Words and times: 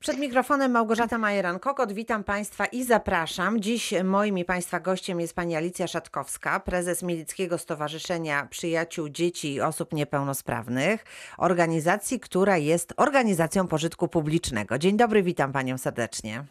Przed 0.00 0.18
mikrofonem 0.18 0.70
Małgorzata 0.70 1.18
Majeran-Kokot. 1.18 1.92
Witam 1.92 2.24
Państwa 2.24 2.66
i 2.66 2.84
zapraszam. 2.84 3.60
Dziś 3.60 3.94
moim 4.04 4.38
i 4.38 4.44
Państwa 4.44 4.80
gościem 4.80 5.20
jest 5.20 5.34
pani 5.34 5.56
Alicja 5.56 5.86
Szatkowska, 5.86 6.60
prezes 6.60 7.02
Milickiego 7.02 7.58
Stowarzyszenia 7.58 8.46
Przyjaciół 8.50 9.08
Dzieci 9.08 9.54
i 9.54 9.60
Osób 9.60 9.92
Niepełnosprawnych, 9.92 11.04
organizacji, 11.38 12.20
która 12.20 12.56
jest 12.56 12.94
organizacją 12.96 13.66
pożytku 13.66 14.08
publicznego. 14.08 14.78
Dzień 14.78 14.96
dobry, 14.96 15.22
witam 15.22 15.52
Panią 15.52 15.78
serdecznie. 15.78 16.44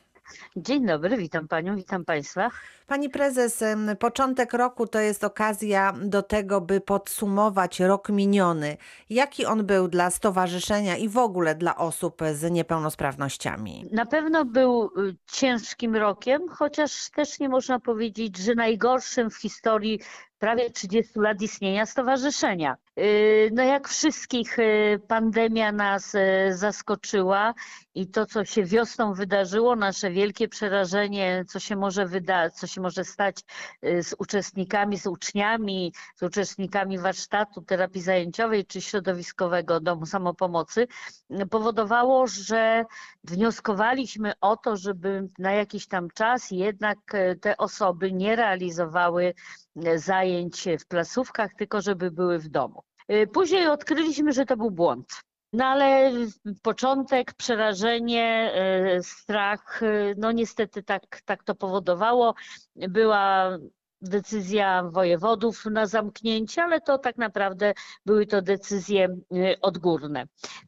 Dzień 0.56 0.86
dobry, 0.86 1.18
witam 1.18 1.48
panią, 1.48 1.76
witam 1.76 2.06
państwa. 2.06 2.50
Pani 2.90 3.10
prezes, 3.10 3.64
początek 4.00 4.54
roku 4.54 4.88
to 4.88 5.00
jest 5.00 5.24
okazja 5.24 5.94
do 6.02 6.24
tego, 6.24 6.62
by 6.62 6.82
podsumować 6.82 7.80
rok 7.80 8.10
miniony. 8.10 8.78
Jaki 9.10 9.46
on 9.46 9.66
był 9.66 9.88
dla 9.88 10.10
stowarzyszenia 10.10 10.98
i 10.98 11.10
w 11.10 11.18
ogóle 11.18 11.56
dla 11.56 11.78
osób 11.78 12.21
z 12.34 12.52
niepełnosprawnościami? 12.52 13.86
Na 13.92 14.06
pewno 14.06 14.46
był 14.46 14.86
y, 14.86 15.16
ciężkim 15.32 15.96
rokiem, 15.96 16.42
chociaż 16.50 17.10
też 17.10 17.39
nie 17.39 17.50
można 17.50 17.79
powiedzieć, 17.79 18.38
że 18.38 18.56
najgorszym 18.56 19.29
w 19.29 19.37
historii 19.37 20.00
prawie 20.40 20.70
30 20.70 21.20
lat 21.20 21.42
istnienia 21.42 21.86
stowarzyszenia. 21.86 22.76
Y, 23.00 23.50
No 23.54 23.64
jak 23.64 23.87
wszystkich 23.87 24.60
y, 24.60 25.01
pandemia 25.07 25.71
nas 25.71 26.15
zaskoczyła 26.50 27.54
i 27.96 28.07
to, 28.07 28.26
co 28.26 28.46
się 28.46 28.64
wiosną 28.64 29.14
wydarzyło, 29.14 29.76
nasze 29.76 30.12
wielkie 30.12 30.48
przerażenie, 30.48 31.46
co 31.48 31.60
się 31.60 31.76
może 31.76 32.06
wyda, 32.06 32.50
co 32.50 32.67
się 32.67 32.78
może 32.80 33.03
stać 33.03 33.44
y, 33.86 34.03
z 34.03 34.16
uczestnikami, 34.19 34.97
z 34.97 35.08
uczniami, 35.08 35.94
z 36.16 36.23
uczestnikami 36.23 36.97
warsztatu 37.00 37.61
terapii 37.61 38.02
zajęciowej 38.02 38.66
czy 38.66 38.81
środowiskowego 38.81 39.80
domu 39.80 40.06
samopomocy, 40.06 40.88
y, 41.42 41.47
powodowało, 41.47 42.28
że 42.28 42.86
wnioskowaliśmy 43.23 44.34
o 44.42 44.58
to, 44.58 44.78
żeby 44.78 45.30
na 45.39 45.52
jakiś 45.52 45.88
tam 45.88 46.09
czas 46.09 46.52
jednak 46.52 46.97
y, 47.14 47.39
te 47.42 47.58
osoby 47.58 48.12
nie 48.12 48.36
realizowały 48.36 49.34
zajęć 49.95 50.67
w 50.80 50.86
placówkach, 50.88 51.54
tylko 51.54 51.82
żeby 51.82 52.11
były 52.11 52.39
w 52.39 52.48
domu. 52.48 52.84
Później 53.34 53.67
odkryliśmy, 53.67 54.34
że 54.34 54.45
to 54.45 54.58
był 54.58 54.72
błąd. 54.72 55.29
No 55.53 55.66
ale 55.66 56.11
początek, 56.61 57.33
przerażenie, 57.33 58.53
y, 58.97 59.03
strach, 59.03 59.83
y, 59.83 60.16
no 60.17 60.31
niestety 60.31 60.83
tak, 60.83 61.22
tak 61.25 61.44
to 61.44 61.55
powodowało. 61.55 62.36
Była 62.75 63.50
decyzja 64.02 64.83
wojewodów 64.83 65.66
na 65.66 65.86
zamknięcie, 65.86 66.64
ale 66.64 66.81
to 66.81 66.97
tak 66.97 67.17
naprawdę 67.17 67.73
były 68.05 68.25
to 68.25 68.42
decyzje 68.42 69.08
y, 69.33 69.61
odgórne. 69.61 70.25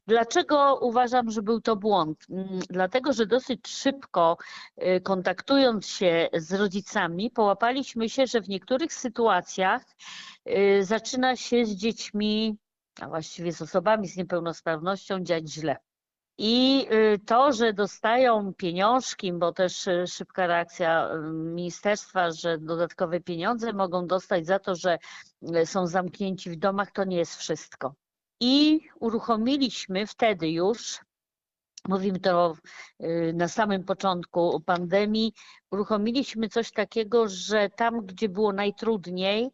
Dlaczego 0.07 0.79
uważam, 0.81 1.31
że 1.31 1.41
był 1.41 1.61
to 1.61 1.75
błąd? 1.75 2.25
Mm, 2.29 2.59
Dlatego, 2.69 3.13
że 3.13 3.25
dosyć 3.25 3.67
szybko 3.67 4.37
kontaktując 5.03 5.87
się 5.87 6.29
z 6.33 6.53
rodzicami, 6.53 7.31
połapaliśmy 7.31 8.09
się, 8.09 8.27
że 8.27 8.41
w 8.41 8.49
niektórych 8.49 8.93
sytuacjach 8.93 9.81
zaczyna 10.81 11.35
się 11.35 11.65
z 11.65 11.75
dziećmi, 11.75 12.57
a 13.01 13.07
właściwie 13.07 13.53
z 13.53 13.61
osobami 13.61 14.07
z 14.07 14.17
niepełnosprawnością 14.17 15.23
dziać 15.23 15.49
źle. 15.49 15.77
I 16.37 16.87
y, 16.91 17.19
to, 17.25 17.53
że 17.53 17.73
dostają 17.73 18.53
pieniążki, 18.53 19.33
bo 19.33 19.51
też 19.51 19.87
y, 19.87 20.07
szybka 20.07 20.47
reakcja 20.47 21.09
y, 21.13 21.33
ministerstwa, 21.33 22.31
że 22.31 22.57
dodatkowe 22.57 23.19
pieniądze 23.19 23.73
mogą 23.73 24.07
dostać 24.07 24.45
za 24.45 24.59
to, 24.59 24.75
że 24.75 24.97
są 25.65 25.87
zamknięci 25.87 26.49
w 26.49 26.55
domach, 26.55 26.91
to 26.91 27.03
nie 27.03 27.17
jest 27.17 27.35
wszystko. 27.35 27.93
I 28.39 28.79
uruchomiliśmy 28.99 30.07
wtedy 30.07 30.49
już, 30.49 30.99
mówimy 31.87 32.19
to 32.19 32.55
na 33.33 33.47
samym 33.47 33.83
początku 33.83 34.61
pandemii, 34.65 35.33
uruchomiliśmy 35.71 36.49
coś 36.49 36.71
takiego, 36.71 37.27
że 37.27 37.69
tam, 37.69 38.05
gdzie 38.05 38.29
było 38.29 38.53
najtrudniej, 38.53 39.51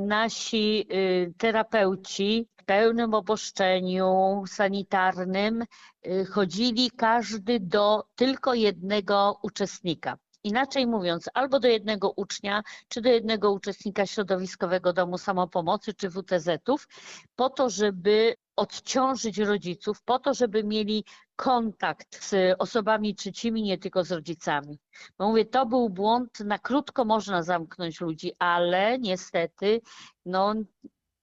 nasi 0.00 0.86
y, 0.92 1.32
terapeuci 1.38 2.48
w 2.56 2.64
pełnym 2.64 3.14
oboszczeniu 3.14 4.42
sanitarnym 4.46 5.62
y, 6.06 6.26
chodzili 6.26 6.90
każdy 6.90 7.60
do 7.60 8.04
tylko 8.14 8.54
jednego 8.54 9.38
uczestnika. 9.42 10.18
Inaczej 10.44 10.86
mówiąc, 10.86 11.28
albo 11.34 11.60
do 11.60 11.68
jednego 11.68 12.10
ucznia, 12.16 12.62
czy 12.88 13.00
do 13.00 13.08
jednego 13.08 13.52
uczestnika 13.52 14.06
środowiskowego 14.06 14.92
domu 14.92 15.18
samopomocy, 15.18 15.94
czy 15.94 16.10
WTZ-ów, 16.10 16.88
po 17.36 17.50
to, 17.50 17.70
żeby 17.70 18.34
odciążyć 18.56 19.38
rodziców, 19.38 20.02
po 20.02 20.18
to, 20.18 20.34
żeby 20.34 20.64
mieli 20.64 21.04
kontakt 21.36 22.24
z 22.24 22.56
osobami 22.58 23.14
trzecimi, 23.14 23.62
nie 23.62 23.78
tylko 23.78 24.04
z 24.04 24.12
rodzicami. 24.12 24.78
Bo 25.18 25.28
mówię, 25.28 25.44
to 25.44 25.66
był 25.66 25.90
błąd, 25.90 26.40
na 26.40 26.58
krótko 26.58 27.04
można 27.04 27.42
zamknąć 27.42 28.00
ludzi, 28.00 28.32
ale 28.38 28.98
niestety, 28.98 29.80
no, 30.26 30.54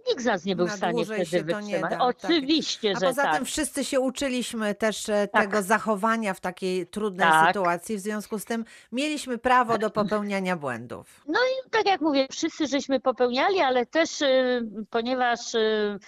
nikt 0.09 0.22
z 0.22 0.25
nas 0.25 0.46
nie 0.46 0.56
był 0.56 0.68
w 0.68 0.72
stanie 0.72 1.06
wtedy 1.06 1.44
wytrzymać. 1.44 1.81
da, 1.81 1.90
tak. 1.90 2.02
Oczywiście, 2.02 2.94
A 2.96 3.00
że 3.00 3.06
poza 3.06 3.24
tak. 3.24 3.36
tym 3.36 3.46
wszyscy 3.46 3.86
się 3.86 4.00
uczyliśmy 4.00 4.75
też 4.75 5.09
e, 5.09 5.28
Tak. 5.28 5.44
tego 5.44 5.62
zachowania 5.62 6.34
w 6.34 6.40
takiej 6.40 6.88
trudnej 6.88 7.28
Tak. 7.28 7.47
sytuacji. 7.47 7.97
W 7.97 8.00
związku 8.00 8.40
z 8.40 8.46
tym 8.46 8.66
mieliśmy 8.92 9.38
prawo 9.38 9.78
do 9.78 9.90
popełniania 9.90 10.56
błędów. 10.58 11.22
No 11.28 11.40
i 11.40 11.70
tak 11.70 11.86
jak 11.86 12.02
mówię, 12.02 12.28
wszyscy 12.31 12.68
żeśmy 12.68 13.00
popełniali, 13.00 13.59
ale 13.59 13.86
też 13.86 14.22
y, 14.22 14.62
ponieważ 14.90 15.56
y, 15.56 16.00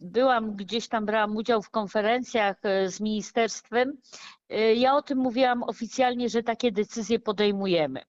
byłam 0.00 0.56
gdzieś 0.56 0.88
tam, 0.88 1.06
brałam 1.06 1.36
udział 1.36 1.62
w 1.62 1.70
konferencjach 1.70 2.56
y, 2.64 2.90
z 2.90 3.00
ministerstwem, 3.00 3.92
ja 4.76 4.94
o 4.96 5.02
tym 5.02 5.18
mówiłam 5.18 5.62
oficjalnie, 5.62 6.28
że 6.28 6.42
takie 6.42 6.72
decyzje 6.72 7.18
podejmujemy. 7.18 8.02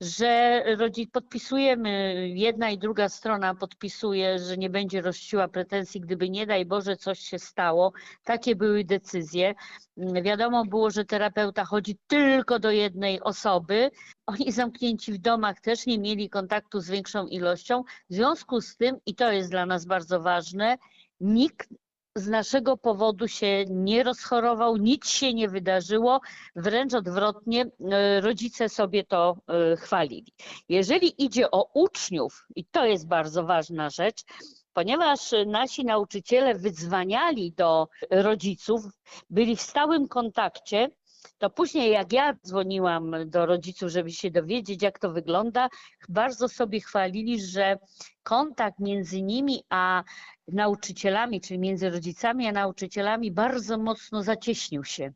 Że 0.00 0.62
rodzi, 0.76 1.06
podpisujemy, 1.06 2.14
jedna 2.28 2.70
i 2.70 2.78
druga 2.78 3.08
strona 3.08 3.54
podpisuje, 3.54 4.38
że 4.38 4.56
nie 4.56 4.70
będzie 4.70 5.00
rościła 5.00 5.48
pretensji, 5.48 6.00
gdyby 6.00 6.30
nie 6.30 6.46
daj 6.46 6.66
Boże 6.66 6.96
coś 6.96 7.18
się 7.18 7.38
stało. 7.38 7.92
Takie 8.24 8.56
były 8.56 8.84
decyzje. 8.84 9.54
Wiadomo 9.96 10.64
było, 10.64 10.90
że 10.90 11.04
terapeuta 11.04 11.64
chodzi 11.64 11.98
tylko 12.06 12.58
do 12.58 12.70
jednej 12.70 13.20
osoby. 13.20 13.90
Oni 14.26 14.52
zamknięci 14.52 15.12
w 15.12 15.18
domach 15.18 15.60
też 15.60 15.86
nie 15.86 15.98
mieli 15.98 16.30
kontaktu 16.30 16.80
z 16.80 16.90
większą 16.90 17.26
ilością. 17.26 17.84
W 18.10 18.14
związku 18.14 18.60
z 18.60 18.76
tym, 18.76 18.96
i 19.06 19.14
to 19.14 19.32
jest 19.32 19.50
dla 19.50 19.66
nas 19.66 19.84
bardzo 19.86 20.20
ważne, 20.20 20.78
nikt 21.20 21.68
z 22.14 22.28
naszego 22.28 22.76
powodu 22.76 23.28
się 23.28 23.64
nie 23.68 24.02
rozchorował, 24.02 24.76
nic 24.76 25.08
się 25.08 25.34
nie 25.34 25.48
wydarzyło, 25.48 26.20
wręcz 26.56 26.94
odwrotnie, 26.94 27.66
e, 27.90 28.20
rodzice 28.20 28.68
sobie 28.68 29.04
to 29.04 29.36
e, 29.48 29.76
chwalili. 29.76 30.32
Jeżeli 30.68 31.24
idzie 31.24 31.50
o 31.50 31.70
uczniów, 31.74 32.46
i 32.56 32.64
to 32.64 32.86
jest 32.86 33.08
bardzo 33.08 33.44
ważna 33.44 33.90
rzecz, 33.90 34.24
ponieważ 34.72 35.34
nasi 35.46 35.84
nauczyciele 35.84 36.54
wydzwaniali 36.54 37.52
do 37.52 37.88
rodziców, 38.10 38.82
byli 39.30 39.56
w 39.56 39.60
stałym 39.60 40.08
kontakcie, 40.08 40.90
to 41.38 41.50
później 41.50 41.92
jak 41.92 42.12
ja 42.12 42.34
dzwoniłam 42.46 43.14
do 43.26 43.46
rodziców, 43.46 43.90
żeby 43.90 44.12
się 44.12 44.30
dowiedzieć, 44.30 44.82
jak 44.82 44.98
to 44.98 45.12
wygląda, 45.12 45.68
bardzo 46.08 46.48
sobie 46.48 46.80
chwalili, 46.80 47.40
że 47.40 47.78
kontakt 48.22 48.78
między 48.78 49.22
nimi 49.22 49.62
a 49.70 50.04
nauczycielami, 50.52 51.40
czyli 51.40 51.58
między 51.58 51.90
rodzicami 51.90 52.46
a 52.46 52.52
nauczycielami 52.52 53.30
bardzo 53.30 53.78
mocno 53.78 54.22
zacieśnił 54.22 54.84
się, 54.84 55.12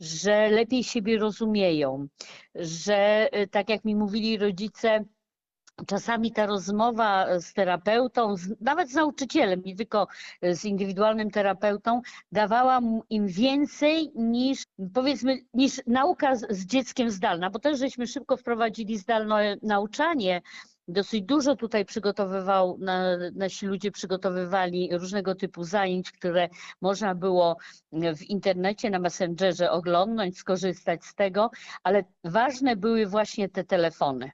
że 0.00 0.48
lepiej 0.48 0.84
siebie 0.84 1.18
rozumieją, 1.18 2.08
że 2.54 3.28
y, 3.36 3.46
tak 3.46 3.68
jak 3.68 3.84
mi 3.84 3.96
mówili 3.96 4.38
rodzice, 4.38 5.04
Czasami 5.86 6.32
ta 6.32 6.46
rozmowa 6.46 7.40
z 7.40 7.52
terapeutą, 7.52 8.34
nawet 8.60 8.90
z 8.90 8.94
nauczycielem, 8.94 9.62
nie 9.64 9.76
tylko 9.76 10.06
z 10.42 10.64
indywidualnym 10.64 11.30
terapeutą, 11.30 12.00
dawała 12.32 12.80
im 13.10 13.26
więcej 13.26 14.12
niż, 14.14 14.64
powiedzmy, 14.94 15.38
niż 15.54 15.80
nauka 15.86 16.36
z 16.36 16.66
dzieckiem 16.66 17.10
zdalna, 17.10 17.50
bo 17.50 17.58
też 17.58 17.78
żeśmy 17.78 18.06
szybko 18.06 18.36
wprowadzili 18.36 18.98
zdalne 18.98 19.56
nauczanie. 19.62 20.42
Dosyć 20.88 21.22
dużo 21.22 21.56
tutaj 21.56 21.84
przygotowywał, 21.84 22.78
na, 22.78 23.16
nasi 23.34 23.66
ludzie 23.66 23.90
przygotowywali 23.90 24.88
różnego 24.92 25.34
typu 25.34 25.64
zajęć, 25.64 26.12
które 26.12 26.48
można 26.80 27.14
było 27.14 27.56
w 27.92 28.22
internecie, 28.22 28.90
na 28.90 28.98
Messengerze 28.98 29.70
oglądnąć, 29.70 30.38
skorzystać 30.38 31.04
z 31.04 31.14
tego, 31.14 31.50
ale 31.82 32.04
ważne 32.24 32.76
były 32.76 33.06
właśnie 33.06 33.48
te 33.48 33.64
telefony 33.64 34.30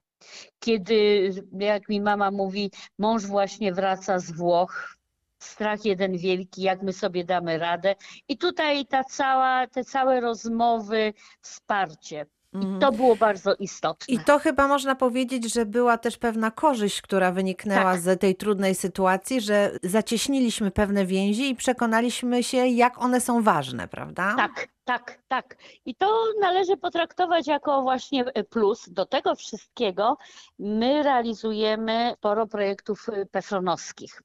kiedy, 0.58 1.30
jak 1.58 1.88
mi 1.88 2.00
mama 2.00 2.30
mówi, 2.30 2.70
mąż 2.98 3.26
właśnie 3.26 3.72
wraca 3.72 4.18
z 4.18 4.32
Włoch, 4.32 4.96
strach 5.38 5.84
jeden 5.84 6.16
wielki, 6.16 6.62
jak 6.62 6.82
my 6.82 6.92
sobie 6.92 7.24
damy 7.24 7.58
radę. 7.58 7.94
I 8.28 8.38
tutaj 8.38 8.86
ta 8.86 9.04
cała, 9.04 9.66
te 9.66 9.84
całe 9.84 10.20
rozmowy, 10.20 11.12
wsparcie. 11.40 12.26
I 12.54 12.56
Mhm. 12.56 12.80
to 12.80 12.92
było 12.92 13.16
bardzo 13.16 13.54
istotne. 13.54 14.14
I 14.14 14.18
to 14.18 14.38
chyba 14.38 14.68
można 14.68 14.94
powiedzieć, 14.94 15.52
że 15.54 15.66
była 15.66 15.98
też 15.98 16.16
pewna 16.18 16.50
korzyść, 16.50 17.02
która 17.02 17.32
wyniknęła 17.32 17.92
Tak. 17.92 18.00
z 18.00 18.20
tej 18.20 18.34
trudnej 18.36 18.74
sytuacji, 18.74 19.40
że 19.40 19.70
zacieśniliśmy 19.82 20.70
pewne 20.70 21.06
więzi 21.06 21.50
i 21.50 21.54
przekonaliśmy 21.56 22.42
się, 22.42 22.66
jak 22.66 23.02
one 23.02 23.20
są 23.20 23.42
ważne, 23.42 23.88
prawda? 23.88 24.34
Tak, 24.36 24.68
Tak, 24.84 25.18
tak. 25.28 25.56
I 25.84 25.94
to 25.94 26.24
należy 26.40 26.76
potraktować 26.76 27.46
jako 27.46 27.82
właśnie 27.82 28.24
plus. 28.50 28.88
Do 28.88 29.06
tego 29.06 29.34
wszystkiego 29.34 30.16
my 30.58 31.02
realizujemy 31.02 32.14
sporo 32.16 32.46
projektów 32.46 33.06
pefronowskich. 33.30 34.22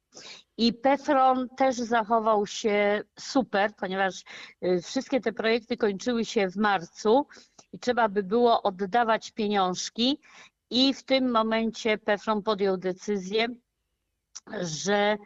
I 0.58 0.74
Pefron 0.74 1.50
też 1.58 1.76
zachował 1.76 2.48
się 2.48 3.04
super, 3.20 3.72
ponieważ 3.76 4.24
y, 4.64 4.82
wszystkie 4.82 5.22
te 5.22 5.34
projekty 5.34 5.78
kończyły 5.78 6.26
się 6.26 6.50
w 6.50 6.56
marcu 6.56 7.28
i 7.74 7.80
trzeba 7.80 8.10
by 8.10 8.24
było 8.24 8.62
oddawać 8.64 9.32
pieniążki. 9.32 10.20
I 10.70 10.94
w 10.94 11.04
tym 11.04 11.32
momencie 11.32 11.98
Pefron 11.98 12.44
podjął 12.44 12.78
decyzję, 12.78 13.48
że 14.62 15.18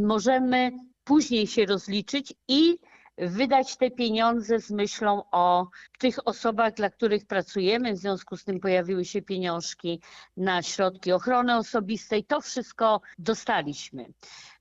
możemy 0.00 0.70
później 1.04 1.46
się 1.46 1.66
rozliczyć 1.66 2.34
i 2.48 2.78
wydać 3.18 3.76
te 3.76 3.90
pieniądze 3.90 4.60
z 4.60 4.70
myślą 4.70 5.22
o 5.32 5.66
tych 5.98 6.28
osobach, 6.28 6.74
dla 6.74 6.90
których 6.90 7.26
pracujemy. 7.26 7.92
W 7.92 7.98
związku 7.98 8.36
z 8.36 8.44
tym 8.44 8.60
pojawiły 8.60 9.04
się 9.04 9.22
pieniążki 9.22 10.00
na 10.36 10.62
środki 10.62 11.12
ochrony 11.12 11.56
osobistej. 11.56 12.24
To 12.24 12.40
wszystko 12.40 13.00
dostaliśmy. 13.18 14.06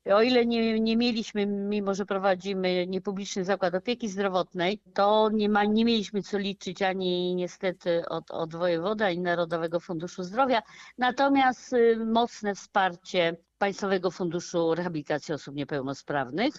O 0.06 0.22
ile 0.22 0.46
nie, 0.46 0.80
nie 0.80 0.98
mieliśmy, 0.98 1.46
mimo 1.46 1.94
że 1.94 2.06
prowadzimy 2.06 2.88
niepubliczny 2.88 3.46
zakład 3.46 3.76
opieki 3.76 4.10
zdrowotnej, 4.10 4.80
to 4.94 5.30
nie, 5.34 5.50
ma, 5.50 5.64
nie 5.66 5.86
mieliśmy 5.86 6.22
co 6.22 6.38
liczyć 6.38 6.82
ani 6.82 7.36
niestety 7.36 8.04
od, 8.10 8.32
od 8.32 8.56
wojewoda 8.56 9.10
i 9.10 9.20
Narodowego 9.20 9.80
Funduszu 9.80 10.24
Zdrowia. 10.24 10.62
Natomiast 10.98 11.74
y, 11.74 12.06
mocne 12.06 12.56
wsparcie 12.56 13.38
Państwowego 13.58 14.12
Funduszu 14.12 14.76
Rehabilitacji 14.76 15.34
Osób 15.34 15.56
Niepełnosprawnych 15.56 16.54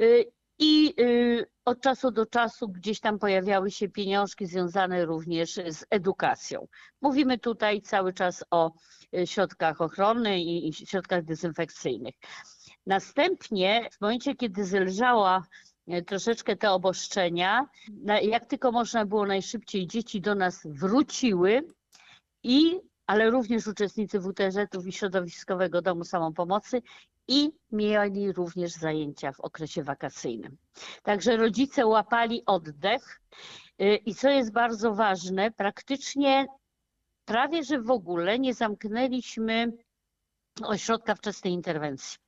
y, 0.00 0.24
i 0.60 0.94
y, 1.00 1.46
od 1.64 1.80
czasu 1.80 2.10
do 2.10 2.26
czasu 2.26 2.68
gdzieś 2.68 3.00
tam 3.00 3.18
pojawiały 3.18 3.70
się 3.70 3.88
pieniążki 3.88 4.46
związane 4.46 5.04
również 5.04 5.54
z 5.54 5.84
edukacją. 5.90 6.66
Mówimy 7.00 7.38
tutaj 7.38 7.82
cały 7.82 8.12
czas 8.12 8.44
o 8.50 8.72
y, 9.16 9.26
środkach 9.26 9.80
ochrony 9.80 10.40
i 10.40 10.72
środkach 10.72 11.24
dezynfekcyjnych. 11.24 12.14
Następnie, 12.86 13.88
w 13.92 14.00
momencie, 14.00 14.34
kiedy 14.34 14.64
zelżała 14.64 15.42
y, 15.88 16.02
troszeczkę 16.02 16.56
te 16.56 16.70
obostrzenia, 16.70 17.68
jak 18.22 18.46
tylko 18.46 18.72
można 18.72 19.06
było 19.06 19.26
najszybciej, 19.26 19.86
dzieci 19.86 20.20
do 20.20 20.34
nas 20.34 20.60
wróciły 20.64 21.62
i 22.42 22.80
ale 23.06 23.30
również 23.30 23.66
uczestnicy 23.66 24.20
WTZ-ów 24.20 24.86
i 24.86 24.92
Środowiskowego 24.92 25.82
Domu 25.82 26.04
Samopomocy 26.04 26.82
i 27.30 27.50
mieli 27.72 28.32
również 28.32 28.72
zajęcia 28.72 29.32
w 29.32 29.40
okresie 29.40 29.82
wakacyjnym. 29.82 30.56
Także 31.02 31.36
rodzice 31.36 31.86
łapali 31.86 32.42
oddech 32.46 33.20
y, 33.80 33.96
i 33.96 34.14
co 34.14 34.28
jest 34.30 34.52
bardzo 34.52 34.94
ważne, 34.94 35.50
praktycznie 35.50 36.46
prawie 37.24 37.64
że 37.64 37.80
w 37.80 37.90
ogóle 37.90 38.38
nie 38.38 38.54
zamknęliśmy 38.54 39.72
ośrodka 40.62 41.14
wczesnej 41.14 41.52
interwencji, 41.52 42.18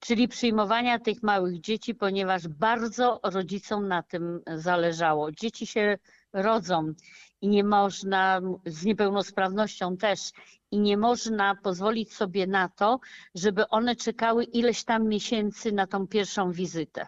czyli 0.00 0.28
przyjmowania 0.28 0.98
tych 0.98 1.22
małych 1.22 1.60
dzieci, 1.60 1.94
ponieważ 1.94 2.48
bardzo 2.48 3.20
rodzicom 3.22 3.88
na 3.88 4.02
tym 4.02 4.40
zależało. 4.54 5.32
Dzieci 5.32 5.66
się 5.66 5.98
rodzą 6.32 6.92
i 7.40 7.48
nie 7.48 7.64
można, 7.64 8.40
z 8.66 8.84
niepełnosprawnością 8.84 9.96
też, 9.96 10.20
i 10.70 10.78
nie 10.78 10.96
można 10.96 11.54
pozwolić 11.54 12.14
sobie 12.14 12.46
na 12.46 12.68
to, 12.68 13.00
żeby 13.34 13.68
one 13.68 13.96
czekały 13.96 14.44
ileś 14.44 14.84
tam 14.84 15.08
miesięcy 15.08 15.72
na 15.72 15.86
tą 15.86 16.06
pierwszą 16.06 16.52
wizytę. 16.52 17.06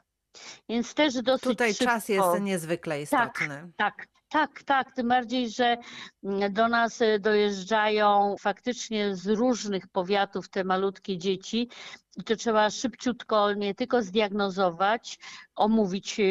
Więc 0.68 0.94
też 0.94 1.14
dosyć 1.14 1.44
Tutaj 1.44 1.74
szybko, 1.74 1.84
czas 1.84 2.08
jest 2.08 2.40
niezwykle 2.40 3.02
istotny. 3.02 3.48
tak, 3.76 3.96
tak, 3.96 4.06
tak, 4.30 4.92
tym 4.92 5.08
bardziej, 5.08 5.50
że 5.50 5.76
mm, 6.24 6.52
do 6.52 6.68
nas 6.68 7.02
e, 7.02 7.18
dojeżdżają 7.18 8.36
faktycznie 8.40 9.16
z 9.16 9.26
różnych 9.26 9.88
powiatów 9.88 10.48
te 10.48 10.64
malutkie 10.64 11.18
dzieci 11.18 11.68
i 12.16 12.24
to 12.24 12.36
trzeba 12.36 12.70
szybciutko 12.70 13.54
nie 13.54 13.74
tylko 13.74 14.02
zdiagnozować, 14.02 15.18
omówić 15.54 16.20
e, 16.20 16.24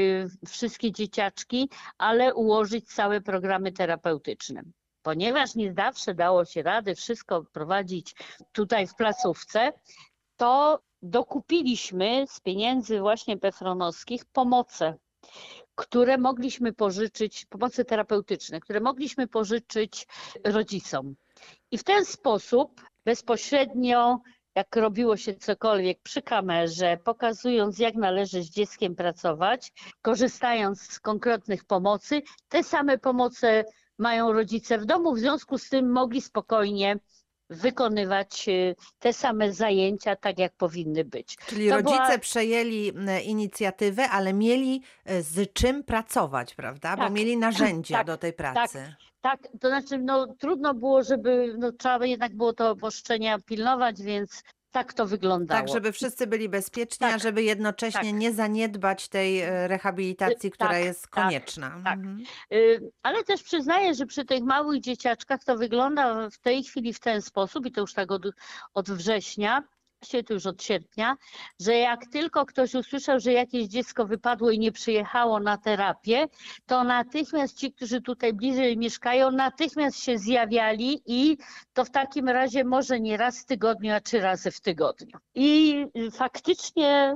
wszystkie 0.48 0.92
dzieciaczki, 0.92 1.70
ale 1.98 2.36
ułożyć 2.36 2.88
całe 2.88 3.22
programy 3.22 3.72
terapeutyczne. 3.72 4.64
Ponieważ 5.02 5.56
nie 5.56 5.74
zawsze 5.74 6.14
dało 6.14 6.46
się 6.46 6.64
rady 6.64 6.96
wszystko 6.96 7.44
prowadzić 7.44 8.16
tutaj 8.52 8.88
w 8.88 8.96
placówce, 8.96 9.74
to 10.38 10.80
dokupiliśmy 11.02 12.26
z 12.28 12.40
pieniędzy 12.40 13.00
właśnie 13.00 13.38
pefronowskich 13.38 14.26
pomoce, 14.26 14.98
które 15.80 16.18
mogliśmy 16.18 16.74
pożyczyć, 16.74 17.46
pomoce 17.46 17.86
terapeutyczne, 17.86 18.60
które 18.60 18.80
mogliśmy 18.80 19.28
pożyczyć 19.28 20.08
rodzicom. 20.44 21.16
I 21.72 21.78
w 21.78 21.84
ten 21.84 22.06
sposób 22.06 22.82
bezpośrednio 23.06 24.20
jak 24.56 24.76
robiło 24.76 25.18
się 25.18 25.34
cokolwiek 25.34 26.02
przy 26.02 26.22
kamerze, 26.22 26.98
pokazując, 27.04 27.80
jak 27.80 27.96
należy 27.96 28.44
z 28.44 28.50
dzieckiem 28.50 28.96
pracować, 28.96 29.72
korzystając 30.02 30.82
z 30.82 31.00
konkretnych 31.00 31.66
pomocy, 31.66 32.22
te 32.50 32.64
same 32.64 32.98
pomoce 32.98 33.64
mają 33.98 34.34
rodzice 34.34 34.78
w 34.78 34.86
domu, 34.86 35.14
w 35.14 35.20
związku 35.20 35.58
z 35.58 35.70
tym 35.70 35.92
mogli 35.92 36.22
spokojnie 36.22 37.00
wykonywać 37.50 38.50
y, 38.50 38.76
te 39.00 39.14
same 39.14 39.54
zajęcia 39.54 40.16
tak, 40.16 40.40
jak 40.40 40.54
powinny 40.54 41.06
być. 41.06 41.38
Czyli 41.46 41.70
to 41.70 41.76
rodzice 41.76 42.06
była... 42.06 42.18
przejęli 42.18 42.94
inicjatywę, 43.24 44.10
ale 44.10 44.34
mieli 44.34 44.82
e, 45.06 45.22
z 45.22 45.54
czym 45.54 45.84
pracować, 45.84 46.56
prawda? 46.56 46.98
Tak, 46.98 47.00
Bo 47.00 47.10
mieli 47.10 47.38
narzędzia 47.48 47.98
tak, 47.98 48.08
do 48.08 48.18
tej 48.18 48.34
tak. 48.34 48.54
pracy. 48.54 48.96
Tak, 49.22 49.42
tak, 49.42 49.52
to 49.62 49.68
znaczy 49.68 49.98
no, 49.98 50.28
trudno 50.28 50.74
było, 50.74 51.04
żeby, 51.04 51.56
no, 51.58 51.72
trzeba 51.72 52.06
jednak 52.06 52.36
było 52.36 52.54
to 52.54 52.70
obostrzenia 52.70 53.40
pilnować, 53.40 54.02
więc 54.02 54.44
tak 54.72 54.94
to 54.94 55.06
wyglądało. 55.06 55.62
Tak, 55.62 55.70
żeby 55.74 55.92
wszyscy 55.92 56.28
byli 56.28 56.50
bezpieczni, 56.50 57.00
tak, 57.00 57.16
a 57.16 57.20
żeby 57.20 57.44
jednocześnie 57.44 58.12
tak. 58.12 58.20
nie 58.20 58.34
zaniedbać 58.34 59.08
tej 59.08 59.42
e, 59.42 59.68
rehabilitacji, 59.68 60.48
y, 60.48 60.52
która 60.52 60.70
tak, 60.70 60.84
jest 60.84 61.02
tak, 61.02 61.12
konieczna. 61.12 61.82
Tak. 61.84 62.00
Mhm. 62.00 62.24
Y, 62.54 62.92
ale 63.04 63.24
też 63.24 63.44
przyznaję, 63.44 63.94
że 63.94 64.06
przy 64.06 64.26
tych 64.26 64.44
małych 64.44 64.82
dzieciaczkach 64.82 65.44
to 65.44 65.58
wygląda 65.58 66.30
w 66.30 66.38
tej 66.38 66.64
chwili 66.64 66.94
w 66.94 67.00
ten 67.00 67.22
sposób, 67.22 67.66
i 67.66 67.72
to 67.72 67.82
już 67.82 67.94
tak 67.94 68.12
od, 68.12 68.24
od 68.74 68.90
września, 68.90 69.64
to 70.28 70.34
już 70.34 70.46
od 70.46 70.64
sierpnia, 70.64 71.16
że 71.60 71.76
jak 71.76 72.06
tylko 72.12 72.46
ktoś 72.46 72.74
usłyszał, 72.76 73.20
że 73.20 73.34
jakieś 73.34 73.68
dziecko 73.68 74.06
wypadło 74.06 74.52
i 74.52 74.60
nie 74.60 74.72
przyjechało 74.72 75.40
na 75.40 75.58
terapię, 75.58 76.28
to 76.66 76.84
natychmiast 76.84 77.58
ci, 77.58 77.74
którzy 77.74 78.02
tutaj 78.02 78.34
bliżej 78.34 78.78
mieszkają, 78.78 79.32
natychmiast 79.32 80.04
się 80.04 80.18
zjawiali 80.18 81.02
i 81.06 81.38
to 81.74 81.86
w 81.86 81.92
takim 81.92 82.30
razie 82.30 82.64
może 82.64 83.00
nie 83.00 83.18
raz 83.18 83.42
w 83.42 83.46
tygodniu, 83.46 83.94
a 83.94 84.00
trzy 84.00 84.20
razy 84.20 84.52
w 84.52 84.62
tygodniu. 84.62 85.18
I 85.36 85.86
faktycznie 86.12 87.16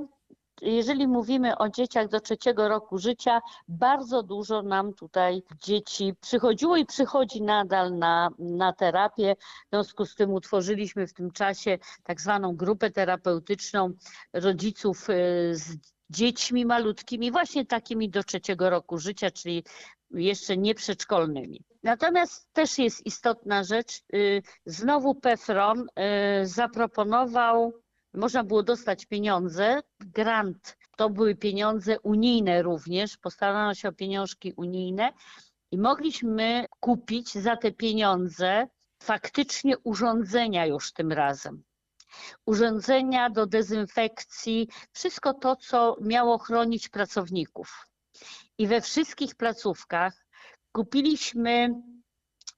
jeżeli 0.64 1.08
mówimy 1.08 1.58
o 1.58 1.70
dzieciach 1.70 2.08
do 2.08 2.20
trzeciego 2.20 2.68
roku 2.68 2.98
życia, 2.98 3.42
bardzo 3.68 4.24
dużo 4.24 4.62
nam 4.62 4.94
tutaj 4.94 5.44
dzieci 5.64 6.14
przychodziło 6.22 6.78
i 6.78 6.86
przychodzi 6.86 7.42
nadal 7.42 7.98
na, 7.98 8.30
na 8.40 8.74
terapię. 8.74 9.36
W 9.66 9.70
związku 9.70 10.06
z 10.06 10.16
tym 10.16 10.34
utworzyliśmy 10.34 11.08
w 11.08 11.14
tym 11.14 11.32
czasie 11.32 11.78
tak 12.04 12.22
zwaną 12.22 12.56
grupę 12.56 12.92
terapeutyczną 12.92 13.92
rodziców 14.34 15.10
y, 15.10 15.14
z 15.56 15.78
dziećmi 16.10 16.66
malutkimi, 16.66 17.32
właśnie 17.32 17.66
takimi 17.66 18.10
do 18.10 18.24
trzeciego 18.24 18.70
roku 18.70 18.98
życia, 18.98 19.32
czyli 19.32 19.64
jeszcze 20.12 20.58
nie 20.58 20.76
przedszkolnymi. 20.76 21.64
Natomiast 21.84 22.54
też 22.54 22.78
jest 22.78 23.06
istotna 23.06 23.64
rzecz, 23.64 24.02
y, 24.14 24.42
znowu 24.66 25.16
PEFRON 25.16 25.80
y, 25.80 26.48
zaproponował 26.48 27.74
można 28.14 28.44
było 28.44 28.64
dostać 28.64 29.06
pieniądze, 29.06 29.82
grant 30.00 30.78
to 30.98 31.10
były 31.10 31.36
pieniądze 31.36 32.00
unijne 32.00 32.62
również, 32.62 33.18
postarano 33.18 33.74
się 33.74 33.90
o 33.90 33.94
pieniążki 33.94 34.54
unijne 34.58 35.14
i 35.72 35.78
mogliśmy 35.78 36.66
kupić 36.80 37.34
za 37.34 37.58
te 37.58 37.72
pieniądze 37.72 38.68
faktycznie 39.04 39.78
urządzenia 39.78 40.66
już 40.66 40.94
tym 40.94 41.12
razem. 41.12 41.64
Urządzenia 42.46 43.30
do 43.30 43.46
dezynfekcji, 43.46 44.68
wszystko 44.92 45.34
to, 45.34 45.56
co 45.56 45.98
miało 46.02 46.38
chronić 46.38 46.90
pracowników. 46.90 47.88
I 48.58 48.68
we 48.68 48.82
wszystkich 48.82 49.36
placówkach 49.36 50.26
kupiliśmy 50.72 51.70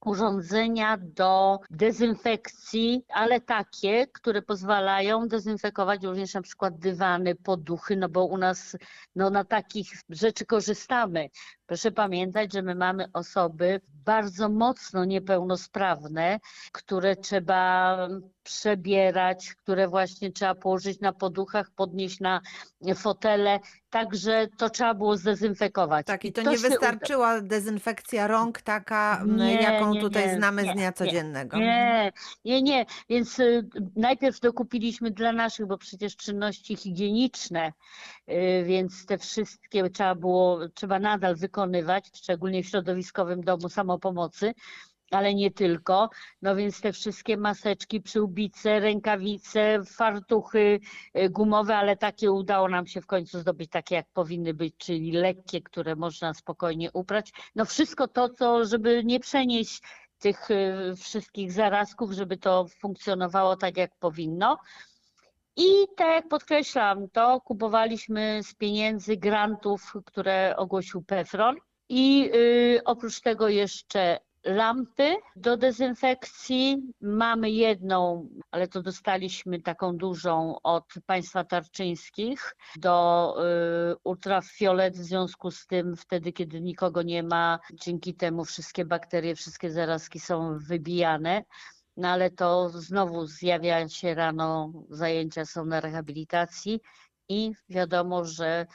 urządzenia 0.06 0.96
do 1.00 1.58
dezynfekcji, 1.70 3.04
ale 3.08 3.40
takie, 3.40 4.06
które 4.06 4.42
pozwalają 4.42 5.28
dezynfekować 5.28 6.04
również 6.04 6.34
na 6.34 6.42
przykład 6.42 6.78
dywany, 6.78 7.34
poduchy, 7.34 7.96
no 7.96 8.08
bo 8.08 8.24
u 8.24 8.38
nas 8.38 8.76
no, 9.16 9.30
na 9.30 9.44
takich 9.44 9.88
rzeczy 10.08 10.46
korzystamy. 10.46 11.28
Proszę 11.66 11.90
pamiętać, 11.90 12.52
że 12.52 12.62
my 12.62 12.74
mamy 12.74 13.08
osoby 13.12 13.80
bardzo 14.04 14.48
mocno 14.48 15.04
niepełnosprawne, 15.04 16.40
które 16.72 17.16
trzeba 17.16 17.98
przebierać, 18.42 19.54
które 19.54 19.88
właśnie 19.88 20.32
trzeba 20.32 20.54
położyć 20.54 21.00
na 21.00 21.12
poduchach, 21.12 21.70
podnieść 21.76 22.20
na 22.20 22.40
fotele, 22.94 23.60
także 23.90 24.46
to 24.58 24.70
trzeba 24.70 24.94
było 24.94 25.16
zdezynfekować. 25.16 26.06
Tak, 26.06 26.24
i 26.24 26.32
to, 26.32 26.42
to 26.42 26.50
nie 26.50 26.58
wystarczyła 26.58 27.40
dezynfekcja 27.40 28.26
rąk 28.26 28.62
taka, 28.62 29.24
Nie, 29.26 29.54
jaką 29.54 29.94
nie, 29.94 30.00
tutaj 30.00 30.26
nie, 30.26 30.34
znamy 30.34 30.62
z 30.62 30.74
dnia 30.74 30.92
codziennego. 30.92 31.56
Nie, 31.56 32.12
nie, 32.44 32.62
nie. 32.62 32.86
Więc 33.08 33.38
y, 33.38 33.68
najpierw 33.96 34.40
dokupiliśmy 34.40 35.10
dla 35.10 35.32
naszych, 35.32 35.66
bo 35.66 35.78
przecież 35.78 36.16
czynności 36.16 36.76
higieniczne, 36.76 37.72
y, 38.30 38.64
więc 38.66 39.06
te 39.06 39.18
wszystkie 39.18 39.90
trzeba 39.90 40.14
było, 40.14 40.68
trzeba 40.74 40.98
nadal 40.98 41.36
wykonywać, 41.56 42.10
szczególnie 42.14 42.62
w 42.62 42.66
środowiskowym 42.66 43.40
domu 43.40 43.68
samopomocy. 43.68 44.54
Ale 45.10 45.34
nie 45.34 45.50
tylko. 45.50 46.10
No 46.42 46.56
więc 46.56 46.80
te 46.80 46.92
wszystkie 46.92 47.36
maseczki, 47.36 48.00
przyłbice, 48.00 48.80
rękawice, 48.80 49.84
fartuchy 49.84 50.80
y, 51.18 51.30
gumowe, 51.30 51.76
ale 51.76 51.96
takie 51.96 52.32
udało 52.32 52.68
nam 52.68 52.86
się 52.86 53.00
w 53.00 53.06
końcu 53.06 53.38
zdobyć 53.40 53.70
takie, 53.70 53.94
jak 53.94 54.06
powinny 54.12 54.54
być, 54.54 54.74
czyli 54.76 55.12
lekkie, 55.12 55.62
które 55.62 55.96
można 55.96 56.34
spokojnie 56.34 56.92
uprać. 56.92 57.32
No 57.54 57.64
wszystko 57.64 58.08
to, 58.08 58.28
co, 58.28 58.64
żeby 58.64 59.04
nie 59.04 59.20
przenieść 59.20 59.82
tych 60.18 60.50
y, 60.50 60.96
wszystkich 60.96 61.52
zarazków, 61.52 62.12
żeby 62.12 62.36
to 62.36 62.66
funkcjonowało 62.80 63.56
tak, 63.56 63.76
jak 63.76 63.90
powinno. 63.98 64.58
I 65.56 65.86
tak 65.96 66.08
jak 66.08 66.28
podkreślam, 66.28 67.10
to 67.10 67.40
kupowaliśmy 67.40 68.40
z 68.42 68.54
pieniędzy 68.54 69.16
grantów, 69.16 69.92
które 70.04 70.54
ogłosił 70.56 71.02
PEFRON. 71.02 71.56
I 71.88 72.30
y, 72.34 72.80
oprócz 72.84 73.20
tego 73.20 73.48
jeszcze 73.48 74.18
lampy 74.46 75.16
do 75.36 75.56
dezynfekcji. 75.56 76.92
Mamy 77.00 77.50
jedną, 77.50 78.28
ale 78.50 78.68
to 78.68 78.82
dostaliśmy 78.82 79.60
taką 79.62 79.96
dużą 79.96 80.56
od 80.62 80.84
państwa 81.06 81.44
tarczyńskich 81.44 82.56
do 82.76 83.36
y, 83.92 83.96
ultrafiolet 84.04 84.96
w 84.96 85.02
związku 85.02 85.50
z 85.50 85.66
tym 85.66 85.96
wtedy, 85.96 86.32
kiedy 86.32 86.60
nikogo 86.60 87.02
nie 87.02 87.22
ma, 87.22 87.58
dzięki 87.72 88.14
temu 88.14 88.44
wszystkie 88.44 88.84
bakterie, 88.84 89.34
wszystkie 89.34 89.70
zarazki 89.70 90.20
są 90.20 90.58
wybijane. 90.58 91.44
No 91.96 92.08
ale 92.08 92.30
to 92.30 92.68
znowu 92.68 93.26
zjawia 93.26 93.88
się 93.88 94.14
rano, 94.14 94.72
zajęcia 94.90 95.44
są 95.44 95.64
na 95.64 95.80
rehabilitacji 95.80 96.80
i 97.28 97.52
wiadomo, 97.68 98.24
że 98.24 98.66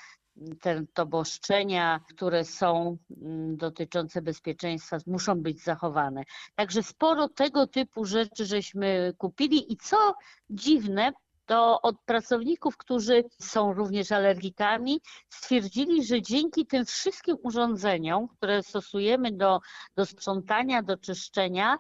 te 0.62 0.84
toboszczenia, 0.94 2.00
które 2.10 2.46
są 2.46 2.98
mm, 3.22 3.58
dotyczące 3.58 4.22
bezpieczeństwa, 4.22 4.98
muszą 5.08 5.42
być 5.42 5.64
zachowane. 5.64 6.24
Także 6.56 6.84
sporo 6.84 7.30
tego 7.30 7.68
typu 7.68 8.06
rzeczy 8.06 8.46
żeśmy 8.46 9.14
kupili 9.18 9.74
i 9.74 9.78
co 9.78 10.16
dziwne, 10.50 11.12
to 11.46 11.82
od 11.82 11.96
pracowników, 12.06 12.78
którzy 12.78 13.24
są 13.42 13.74
również 13.74 14.12
alergikami, 14.12 15.02
stwierdzili, 15.30 16.06
że 16.06 16.22
dzięki 16.22 16.66
tym 16.66 16.86
wszystkim 16.86 17.38
urządzeniom, 17.44 18.28
które 18.28 18.64
stosujemy 18.64 19.32
do, 19.32 19.60
do 19.96 20.06
sprzątania, 20.06 20.84
do 20.84 20.98
czyszczenia, 20.98 21.78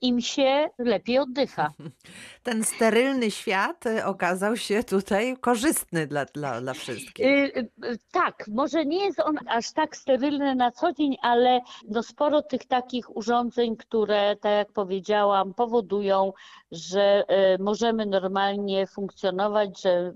im 0.00 0.20
się 0.20 0.68
lepiej 0.78 1.18
oddycha. 1.18 1.72
Ten 2.42 2.64
sterylny 2.64 3.30
świat 3.30 3.86
y, 3.86 4.04
okazał 4.04 4.56
się 4.56 4.84
tutaj 4.84 5.36
korzystny 5.40 6.06
dla, 6.06 6.24
dla, 6.24 6.60
dla 6.60 6.74
wszystkich. 6.74 7.26
Y, 7.26 7.28
y, 7.28 7.70
y, 7.84 7.98
Tak, 8.12 8.44
może 8.48 8.84
nie 8.86 9.04
jest 9.04 9.20
on 9.20 9.38
aż 9.48 9.72
tak 9.72 9.96
sterylny 9.96 10.54
na 10.54 10.70
co 10.70 10.92
dzień, 10.92 11.16
ale 11.22 11.60
no 11.88 12.02
sporo 12.02 12.42
tych 12.42 12.66
takich 12.66 13.16
urządzeń, 13.16 13.76
które, 13.76 14.36
tak 14.36 14.52
jak 14.52 14.72
powiedziałam, 14.72 15.54
powodują, 15.54 16.32
że 16.72 17.24
y, 17.54 17.62
możemy 17.62 18.06
normalnie 18.06 18.86
funkcjonować, 18.86 19.82
że 19.82 20.14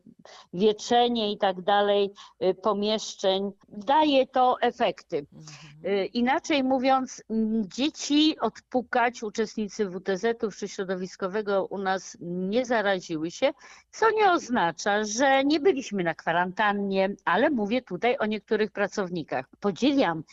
wietrzenie 0.52 1.32
i 1.32 1.38
tak 1.38 1.62
dalej 1.62 2.10
y, 2.42 2.54
pomieszczeń 2.54 3.52
daje 3.68 4.26
to 4.26 4.56
efekty. 4.60 5.26
Y, 5.84 6.06
Inaczej 6.12 6.64
mówiąc, 6.64 7.22
dzieci 7.60 8.38
odpukać, 8.40 9.22
uczestnicy 9.38 9.90
WTZ-u 9.90 10.50
czy 10.50 10.68
środowiskowego 10.68 11.66
u 11.66 11.78
nas 11.78 12.16
nie 12.20 12.64
zaraziły 12.64 13.30
się, 13.30 13.50
co 13.90 14.10
nie 14.10 14.32
oznacza, 14.32 15.04
że 15.04 15.44
nie 15.44 15.60
byliśmy 15.60 16.04
na 16.04 16.14
kwarantannie, 16.14 17.14
ale 17.24 17.50
mówię 17.50 17.82
tutaj 17.82 18.16
o 18.18 18.26
niektórych 18.26 18.70
pracownikach. 18.70 19.46
Podziwiam 19.60 20.24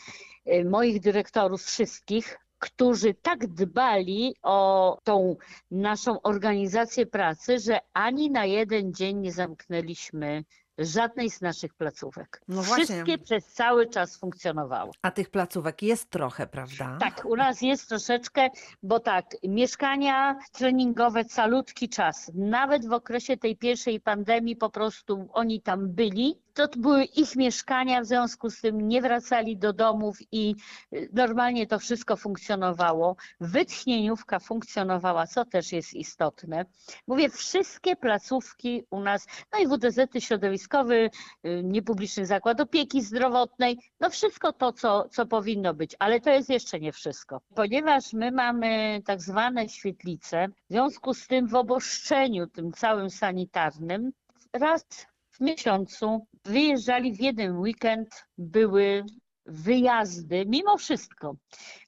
y, 0.46 0.64
moich 0.64 1.00
dyrektorów 1.00 1.62
wszystkich, 1.62 2.38
którzy 2.58 3.14
tak 3.14 3.46
dbali 3.46 4.34
o 4.42 4.98
tą 5.04 5.36
naszą 5.70 6.22
organizację 6.22 7.06
pracy, 7.06 7.58
że 7.58 7.78
ani 7.92 8.30
na 8.30 8.44
jeden 8.44 8.94
dzień 8.94 9.16
nie 9.18 9.32
zamknęliśmy 9.32 10.44
żadnej 10.78 11.30
z 11.30 11.40
naszych 11.40 11.74
placówek. 11.74 12.40
No. 12.48 12.62
Wszystkie 12.62 13.18
przez 13.18 13.46
cały 13.46 13.86
czas 13.86 14.16
funkcjonowały. 14.16 14.90
A 15.02 15.10
tych 15.10 15.30
placówek 15.30 15.82
jest 15.82 16.10
trochę, 16.10 16.46
prawda? 16.46 16.96
Tak, 17.00 17.24
u 17.24 17.36
nas 17.36 17.62
jest 17.62 17.88
troszeczkę, 17.88 18.48
bo 18.82 19.00
tak, 19.00 19.26
mieszkania 19.48 20.38
treningowe 20.52 21.24
calutki 21.24 21.88
czas. 21.88 22.30
Nawet 22.34 22.88
w 22.88 22.92
okresie 22.92 23.36
tej 23.36 23.56
pierwszej 23.56 24.00
pandemii 24.00 24.56
po 24.56 24.70
prostu 24.70 25.28
oni 25.32 25.62
tam 25.62 25.88
byli. 25.92 26.45
To 26.56 26.68
były 26.76 27.04
ich 27.04 27.36
mieszkania, 27.36 28.00
w 28.00 28.06
związku 28.06 28.50
z 28.50 28.60
tym 28.60 28.88
nie 28.88 29.02
wracali 29.02 29.56
do 29.56 29.72
domów 29.72 30.16
i 30.32 30.54
y, 30.92 31.08
normalnie 31.12 31.66
to 31.66 31.78
wszystko 31.78 32.16
funkcjonowało. 32.16 33.16
Wytchnieniówka 33.40 34.38
funkcjonowała, 34.38 35.26
co 35.26 35.44
też 35.44 35.72
jest 35.72 35.94
istotne. 35.94 36.64
Mówię, 37.06 37.28
wszystkie 37.30 37.96
placówki 37.96 38.82
u 38.90 39.00
nas, 39.00 39.26
no 39.52 39.58
i 39.58 39.66
WDZ-y 39.66 40.20
środowiskowy, 40.20 41.10
y, 41.46 41.62
niepubliczny 41.64 42.26
zakład 42.26 42.60
opieki 42.60 43.02
zdrowotnej, 43.02 43.78
no 44.00 44.10
wszystko 44.10 44.52
to, 44.52 44.72
co, 44.72 45.08
co 45.08 45.26
powinno 45.26 45.74
być, 45.74 45.96
ale 45.98 46.20
to 46.20 46.30
jest 46.30 46.48
jeszcze 46.48 46.80
nie 46.80 46.92
wszystko. 46.92 47.40
Ponieważ 47.54 48.12
my 48.12 48.32
mamy 48.32 49.02
tak 49.04 49.20
zwane 49.20 49.68
świetlice, 49.68 50.48
w 50.48 50.72
związku 50.72 51.14
z 51.14 51.26
tym 51.26 51.46
w 51.48 51.54
oboszczeniu 51.54 52.46
tym 52.46 52.72
całym 52.72 53.10
sanitarnym 53.10 54.12
raz 54.52 54.86
w 55.30 55.40
miesiącu 55.40 56.26
wyjeżdżali 56.46 57.12
w 57.16 57.20
jeden 57.20 57.58
weekend, 57.58 58.08
były 58.38 59.04
wyjazdy, 59.46 60.44
mimo 60.46 60.76
wszystko, 60.76 61.36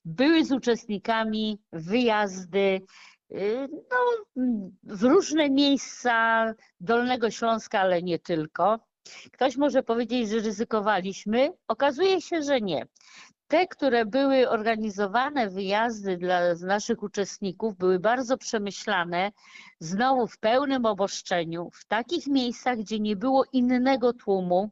były 0.05 0.45
z 0.45 0.53
uczestnikami 0.53 1.59
wyjazdy 1.73 2.81
y, 3.33 3.69
no, 3.91 3.97
w 4.83 5.03
różne 5.03 5.51
miejsca 5.51 6.45
Dolnego 6.81 7.31
Śląska, 7.31 7.81
ale 7.81 8.03
nie 8.03 8.19
tylko. 8.19 8.79
Ktoś 9.33 9.57
może 9.57 9.83
powiedzieć, 9.83 10.29
że 10.29 10.39
ryzykowaliśmy. 10.39 11.53
Okazuje 11.69 12.21
się, 12.21 12.43
że 12.43 12.61
nie. 12.61 12.87
Te, 13.49 13.67
które 13.67 14.07
były 14.07 14.49
organizowane 14.49 15.51
wyjazdy 15.51 16.17
dla 16.17 16.55
naszych 16.55 17.03
uczestników, 17.03 17.77
były 17.77 17.99
bardzo 17.99 18.39
przemyślane, 18.39 19.33
znowu 19.81 20.27
w 20.27 20.39
pełnym 20.39 20.87
oboszczeniu, 20.87 21.71
w 21.73 21.85
takich 21.85 22.27
miejscach, 22.27 22.79
gdzie 22.79 23.01
nie 23.01 23.17
było 23.17 23.45
innego 23.53 24.13
tłumu. 24.13 24.71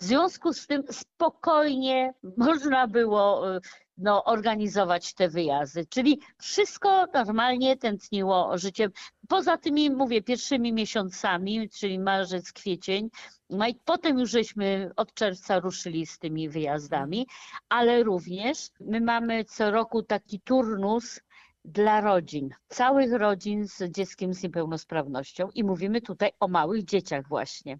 W 0.00 0.04
związku 0.04 0.52
z 0.52 0.66
tym 0.66 0.82
spokojnie 0.90 2.14
można 2.36 2.86
było 2.86 3.56
y, 3.56 3.60
no, 3.98 4.24
organizować 4.24 5.14
te 5.14 5.28
wyjazdy. 5.28 5.86
Czyli 5.86 6.20
wszystko 6.38 7.06
normalnie 7.14 7.76
tętniło 7.76 8.58
życiem. 8.58 8.90
Poza 9.28 9.56
tymi, 9.56 9.90
mówię, 9.90 10.22
pierwszymi 10.22 10.72
miesiącami, 10.72 11.68
czyli 11.68 11.98
marzec, 11.98 12.52
kwiecień, 12.52 13.10
no 13.50 13.68
i 13.68 13.74
potem 13.84 14.18
już 14.18 14.30
żeśmy 14.30 14.90
od 14.96 15.14
czerwca 15.14 15.60
ruszyli 15.60 16.06
z 16.06 16.18
tymi 16.18 16.48
wyjazdami, 16.48 17.26
ale 17.68 18.02
również 18.02 18.70
my 18.80 19.00
mamy 19.00 19.44
co 19.44 19.70
roku 19.70 20.02
taki 20.02 20.40
turnus 20.40 21.20
dla 21.68 22.00
rodzin, 22.00 22.50
całych 22.68 23.12
rodzin 23.12 23.68
z 23.68 23.82
dzieckiem 23.90 24.34
z 24.34 24.42
niepełnosprawnością 24.42 25.48
i 25.54 25.64
mówimy 25.64 26.00
tutaj 26.00 26.30
o 26.40 26.48
małych 26.48 26.84
dzieciach 26.84 27.28
właśnie. 27.28 27.78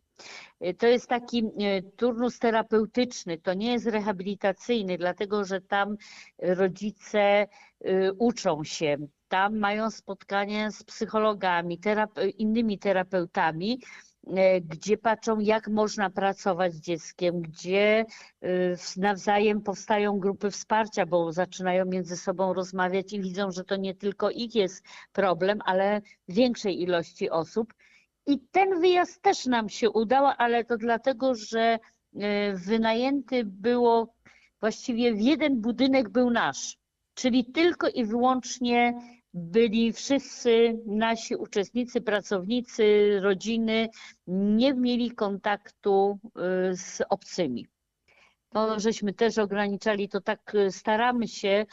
Y, 0.66 0.74
To 0.74 0.86
jest 0.86 1.08
taki 1.08 1.44
y, 1.44 1.82
turnus 1.96 2.38
terapeutyczny, 2.38 3.38
to 3.38 3.54
nie 3.54 3.72
jest 3.72 3.86
rehabilitacyjny, 3.86 4.98
dlatego 4.98 5.44
że 5.44 5.60
tam 5.60 5.96
rodzice 6.38 7.46
y, 7.86 8.12
uczą 8.18 8.64
się, 8.64 8.96
tam 9.28 9.58
mają 9.58 9.90
spotkania 9.90 10.70
z 10.70 10.82
psychologami, 10.84 11.78
terap- 11.80 12.32
innymi 12.38 12.78
terapeutami, 12.78 13.80
gdzie 14.60 14.96
patrzą, 14.96 15.38
jak 15.38 15.68
można 15.68 16.10
pracować 16.10 16.72
z 16.74 16.80
dzieckiem, 16.80 17.42
gdzie 17.42 18.04
y, 18.44 18.76
nawzajem 18.96 19.62
powstają 19.62 20.18
grupy 20.18 20.50
wsparcia, 20.50 21.06
bo 21.06 21.32
zaczynają 21.32 21.84
między 21.84 22.16
sobą 22.16 22.54
rozmawiać 22.54 23.12
i 23.12 23.20
widzą, 23.20 23.50
że 23.50 23.64
to 23.64 23.76
nie 23.76 23.94
tylko 23.94 24.30
ich 24.30 24.54
jest 24.54 24.84
problem, 25.12 25.58
ale 25.64 26.00
większej 26.28 26.82
ilości 26.82 27.30
osób. 27.30 27.74
I 28.26 28.40
ten 28.50 28.80
wyjazd 28.80 29.22
też 29.22 29.46
nam 29.46 29.68
się 29.68 29.90
udał, 29.90 30.26
ale 30.38 30.64
to 30.64 30.76
dlatego, 30.76 31.34
że 31.34 31.78
y, 32.14 32.18
wynajęty 32.54 33.44
było 33.44 34.14
właściwie 34.60 35.14
w 35.14 35.20
jeden 35.20 35.60
budynek 35.60 36.08
był 36.08 36.30
nasz, 36.30 36.76
czyli 37.14 37.44
tylko 37.52 37.88
i 37.88 38.04
wyłącznie 38.04 38.94
byli 39.38 39.92
wszyscy 39.92 40.78
nasi 40.86 41.36
uczestnicy, 41.36 42.00
pracownicy, 42.00 43.18
rodziny, 43.22 43.88
nie 44.26 44.74
mieli 44.74 45.10
kontaktu 45.10 46.18
y, 46.72 46.76
z 46.76 47.02
obcymi. 47.08 47.66
To 48.50 48.80
żeśmy 48.80 49.12
też 49.14 49.38
ograniczali, 49.38 50.08
to 50.08 50.20
tak 50.20 50.54
y, 50.54 50.72
staramy 50.72 51.28
się, 51.28 51.66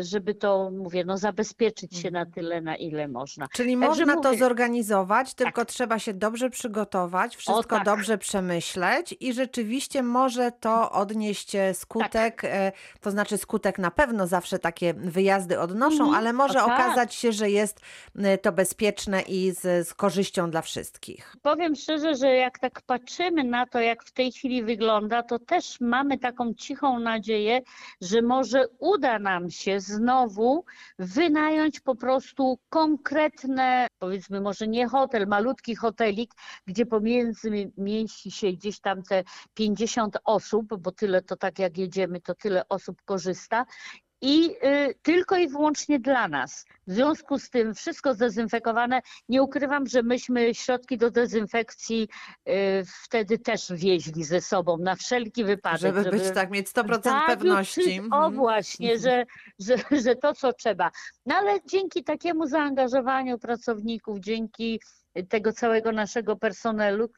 żeby 0.00 0.34
to, 0.34 0.70
mówię, 0.70 1.04
no 1.04 1.18
zabezpieczyć 1.18 1.96
się 1.96 2.10
na 2.10 2.26
tyle, 2.26 2.60
na 2.60 2.76
ile 2.76 3.08
można. 3.08 3.46
Czyli 3.54 3.72
Także 3.80 4.06
można 4.06 4.22
to 4.22 4.28
mówię- 4.28 4.38
zorganizować, 4.38 5.34
tylko 5.34 5.64
trzeba 5.64 5.98
się 5.98 6.14
dobrze 6.14 6.50
przygotować, 6.50 7.36
wszystko 7.36 7.76
tak. 7.76 7.84
dobrze 7.84 8.18
przemyśleć 8.18 9.14
i 9.20 9.32
rzeczywiście 9.32 10.02
może 10.02 10.52
to 10.52 10.90
odnieść 10.92 11.54
e, 11.54 11.74
skutek, 11.74 12.44
e, 12.44 12.72
to 13.00 13.10
znaczy 13.10 13.38
skutek 13.38 13.78
na 13.78 13.90
pewno 13.90 14.26
zawsze 14.26 14.58
takie 14.58 14.94
wyjazdy 14.94 15.60
odnoszą, 15.60 16.04
Mhm. 16.04 16.14
ale 16.14 16.32
może 16.32 16.62
O 16.64 16.66
tak. 16.66 16.80
okazać 16.80 17.14
się, 17.14 17.32
że 17.32 17.50
jest 17.50 17.80
e, 18.18 18.38
to 18.38 18.52
bezpieczne 18.52 19.22
i 19.22 19.50
z, 19.50 19.88
z 19.88 19.94
korzyścią 19.94 20.50
dla 20.50 20.62
wszystkich. 20.62 21.36
Powiem 21.42 21.74
szczerze, 21.74 22.14
że 22.14 22.28
jak 22.28 22.58
tak 22.58 22.82
patrzymy 22.82 23.44
na 23.44 23.66
to, 23.66 23.80
jak 23.80 24.04
w 24.04 24.12
tej 24.12 24.32
chwili 24.32 24.62
wygląda, 24.62 25.22
to 25.22 25.38
też 25.38 25.80
mamy 25.80 26.18
taką 26.18 26.54
cichą 26.54 26.98
nadzieję, 26.98 27.60
że 28.00 28.22
może 28.22 28.64
uda 28.78 29.18
nam 29.18 29.50
się 29.54 29.80
znowu 29.80 30.64
wynająć 30.98 31.80
po 31.80 31.94
prostu 31.94 32.58
konkretne, 32.68 33.86
powiedzmy 33.98 34.40
może 34.40 34.68
nie 34.68 34.88
hotel, 34.88 35.26
malutki 35.26 35.76
hotelik, 35.76 36.34
gdzie 36.66 36.86
pomiędzy 36.86 37.72
mieści 37.76 38.30
się 38.30 38.52
gdzieś 38.52 38.80
tam 38.80 39.02
te 39.02 39.24
50 39.54 40.16
osób, 40.24 40.76
bo 40.78 40.92
tyle 40.92 41.22
to 41.22 41.36
tak 41.36 41.58
jak 41.58 41.78
jedziemy, 41.78 42.20
to 42.20 42.34
tyle 42.34 42.68
osób 42.68 43.02
korzysta. 43.04 43.66
I 44.26 44.50
y, 44.66 44.94
tylko 45.02 45.36
i 45.36 45.48
wyłącznie 45.48 46.00
dla 46.00 46.28
nas. 46.28 46.66
W 46.86 46.92
związku 46.92 47.38
z 47.38 47.50
tym 47.50 47.74
wszystko 47.74 48.14
zdezynfekowane. 48.14 49.00
Nie 49.28 49.42
ukrywam, 49.42 49.86
że 49.86 50.02
myśmy 50.02 50.54
środki 50.54 50.98
do 50.98 51.10
dezynfekcji 51.10 52.08
y, 52.48 52.52
wtedy 53.04 53.38
też 53.38 53.72
wieźli 53.72 54.24
ze 54.24 54.40
sobą 54.40 54.76
na 54.78 54.96
wszelki 54.96 55.44
wypadek. 55.44 55.80
Żeby, 55.80 56.10
być 56.10 56.22
tak, 56.34 56.50
mieć 56.50 56.66
100% 56.68 57.02
zawiódł 57.02 57.26
pewności. 57.26 57.80
wszystko- 57.80 58.16
O 58.16 58.26
Mhm. 58.26 58.34
właśnie, 58.34 58.98
że, 58.98 59.24
że, 59.58 59.74
że 60.04 60.16
to 60.16 60.34
co 60.34 60.52
trzeba. 60.52 60.90
No 61.26 61.34
ale 61.34 61.58
dzięki 61.66 62.04
takiemu 62.04 62.46
zaangażowaniu 62.46 63.38
pracowników, 63.38 64.18
dzięki 64.20 64.80
tego 65.28 65.52
całego 65.52 65.92
naszego 65.92 66.36
personelu, 66.36 67.08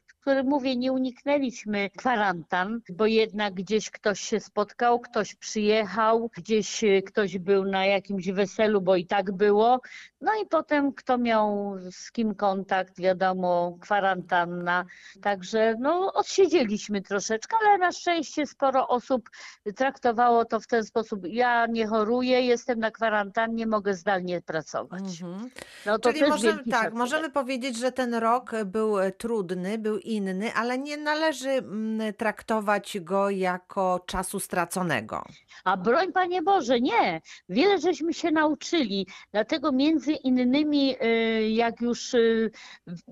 mówię, 0.43 0.75
nie 0.75 0.91
uniknęliśmy 0.91 1.89
kwarantan, 1.97 2.81
bo 2.89 3.05
jednak 3.05 3.53
gdzieś 3.53 3.91
ktoś 3.91 4.19
się 4.19 4.39
spotkał, 4.39 4.99
ktoś 4.99 5.35
przyjechał, 5.35 6.29
gdzieś 6.37 6.83
y, 6.83 7.01
ktoś 7.05 7.37
był 7.37 7.65
na 7.65 7.85
jakimś 7.85 8.31
weselu, 8.31 8.81
bo 8.81 8.95
i 8.95 9.05
tak 9.05 9.31
było. 9.31 9.81
No 10.21 10.31
i 10.43 10.47
potem 10.47 10.93
kto 10.93 11.17
miał 11.17 11.75
z 11.91 12.11
kim 12.11 12.35
kontakt, 12.35 12.99
wiadomo, 12.99 13.77
kwarantanna. 13.81 14.85
Także 15.21 15.75
no 15.79 16.13
odsiedzieliśmy 16.13 17.01
troszeczkę, 17.01 17.57
ale 17.61 17.77
na 17.77 17.91
szczęście 17.91 18.47
sporo 18.47 18.87
osób 18.87 19.29
traktowało 19.75 20.45
to 20.45 20.59
w 20.59 20.67
ten 20.67 20.83
sposób. 20.83 21.19
Ja 21.25 21.65
nie 21.65 21.87
choruję, 21.87 22.41
jestem 22.41 22.79
na 22.79 22.91
kwarantannie, 22.91 23.67
mogę 23.67 23.93
zdalnie 23.93 24.41
pracować. 24.41 25.21
Mhm. 25.21 25.49
No 25.85 25.99
to 25.99 26.09
Czyli 26.09 26.19
też 26.19 26.29
możemy, 26.29 26.57
tak, 26.57 26.65
szacunek. 26.73 26.93
możemy 26.93 27.29
powiedzieć, 27.29 27.77
że 27.77 27.91
ten 27.91 28.13
rok 28.13 28.51
był 28.65 28.99
e, 28.99 29.11
trudny, 29.11 29.77
był 29.77 29.97
inny, 29.97 30.16
ale 30.55 30.77
nie 30.77 30.97
należy 30.97 31.49
mm, 31.49 32.13
traktować 32.13 32.97
go 32.99 33.29
jako 33.29 34.03
czasu 34.05 34.39
straconego. 34.39 35.23
A 35.63 35.77
broń 35.77 36.11
Panie 36.11 36.41
Boże, 36.41 36.81
nie. 36.81 37.21
Wiele 37.49 37.79
żeśmy 37.79 38.13
się 38.13 38.31
nauczyli. 38.31 39.07
Dlatego 39.31 39.71
między 39.71 40.11
innymi, 40.11 40.95
y, 41.03 41.49
jak 41.49 41.81
już 41.81 42.13
y, 42.13 42.51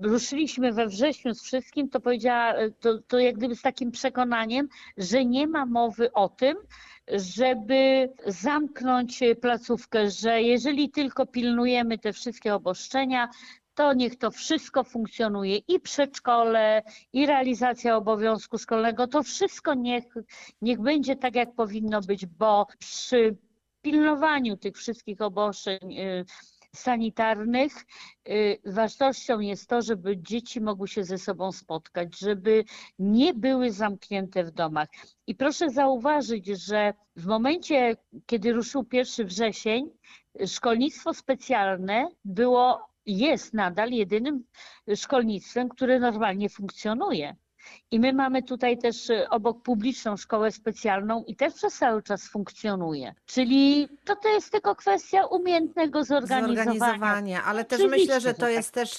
ruszyliśmy 0.02 0.72
we 0.72 0.86
wrześniu 0.86 1.34
z 1.34 1.42
wszystkim, 1.42 1.88
to 1.88 2.00
powiedziała, 2.00 2.60
y, 2.60 2.72
to, 2.80 2.98
to 2.98 3.18
jak 3.18 3.36
gdyby 3.36 3.56
z 3.56 3.62
takim 3.62 3.90
przekonaniem, 3.90 4.68
że 4.96 5.24
nie 5.24 5.46
ma 5.46 5.66
mowy 5.66 6.12
o 6.12 6.28
tym, 6.28 6.56
żeby 7.08 8.12
zamknąć 8.26 9.20
placówkę, 9.40 10.10
że 10.10 10.42
jeżeli 10.42 10.90
tylko 10.90 11.26
pilnujemy 11.26 11.98
te 11.98 12.12
wszystkie 12.12 12.54
obostrzenia, 12.54 13.28
to 13.76 13.92
niech 13.92 14.18
to 14.18 14.30
wszystko 14.30 14.84
funkcjonuje 14.84 15.56
i 15.56 15.80
przedszkole, 15.80 16.82
i 17.12 17.26
realizacja 17.26 17.96
obowiązku 17.96 18.58
szkolnego, 18.58 19.06
to 19.06 19.22
wszystko 19.22 19.74
niech 19.74 20.04
niech 20.62 20.80
będzie 20.80 21.16
tak, 21.16 21.34
jak 21.34 21.54
powinno 21.54 22.00
być, 22.00 22.26
bo 22.26 22.66
przy 22.78 23.36
pilnowaniu 23.82 24.56
tych 24.56 24.76
wszystkich 24.76 25.20
obostrzeń 25.20 25.98
y, 25.98 26.24
sanitarnych 26.76 27.72
y, 28.28 28.58
ważnością 28.64 29.40
jest 29.40 29.68
to, 29.68 29.82
żeby 29.82 30.16
dzieci 30.18 30.60
mogły 30.60 30.88
się 30.88 31.04
ze 31.04 31.18
sobą 31.18 31.52
spotkać, 31.52 32.18
żeby 32.18 32.64
nie 32.98 33.34
były 33.34 33.70
zamknięte 33.70 34.44
w 34.44 34.50
domach. 34.50 34.88
I 35.26 35.34
proszę 35.34 35.70
zauważyć, 35.70 36.46
że 36.46 36.94
w 37.16 37.26
momencie, 37.26 37.96
kiedy 38.26 38.52
ruszył 38.52 38.86
1 38.92 39.26
wrzesień, 39.26 39.90
szkolnictwo 40.46 41.14
specjalne 41.14 42.08
było, 42.24 42.95
jest 43.06 43.54
nadal 43.54 43.90
jedynym 43.90 44.44
szkolnictwem, 44.94 45.68
które 45.68 46.00
normalnie 46.00 46.48
funkcjonuje. 46.48 47.36
I 47.90 48.00
my 48.00 48.12
mamy 48.12 48.42
tutaj 48.42 48.78
też 48.78 49.10
y, 49.10 49.28
obok 49.28 49.62
publiczną 49.62 50.16
szkołę 50.16 50.52
specjalną 50.52 51.24
i 51.26 51.36
też 51.36 51.54
przez 51.54 51.74
cały 51.74 52.02
czas 52.02 52.28
funkcjonuje. 52.28 53.14
Czyli 53.26 53.88
to, 54.04 54.16
to 54.16 54.28
jest 54.28 54.52
tylko 54.52 54.74
kwestia 54.74 55.26
umiejętnego 55.26 56.04
zorganizowania. 56.04 56.64
Zorganizowania, 56.64 57.44
ale 57.44 57.64
też 57.64 57.80
Oczywiście, 57.80 58.14
myślę, 58.14 58.20
że 58.20 58.34
to 58.34 58.40
tak. 58.40 58.52
jest 58.52 58.72
też 58.72 58.98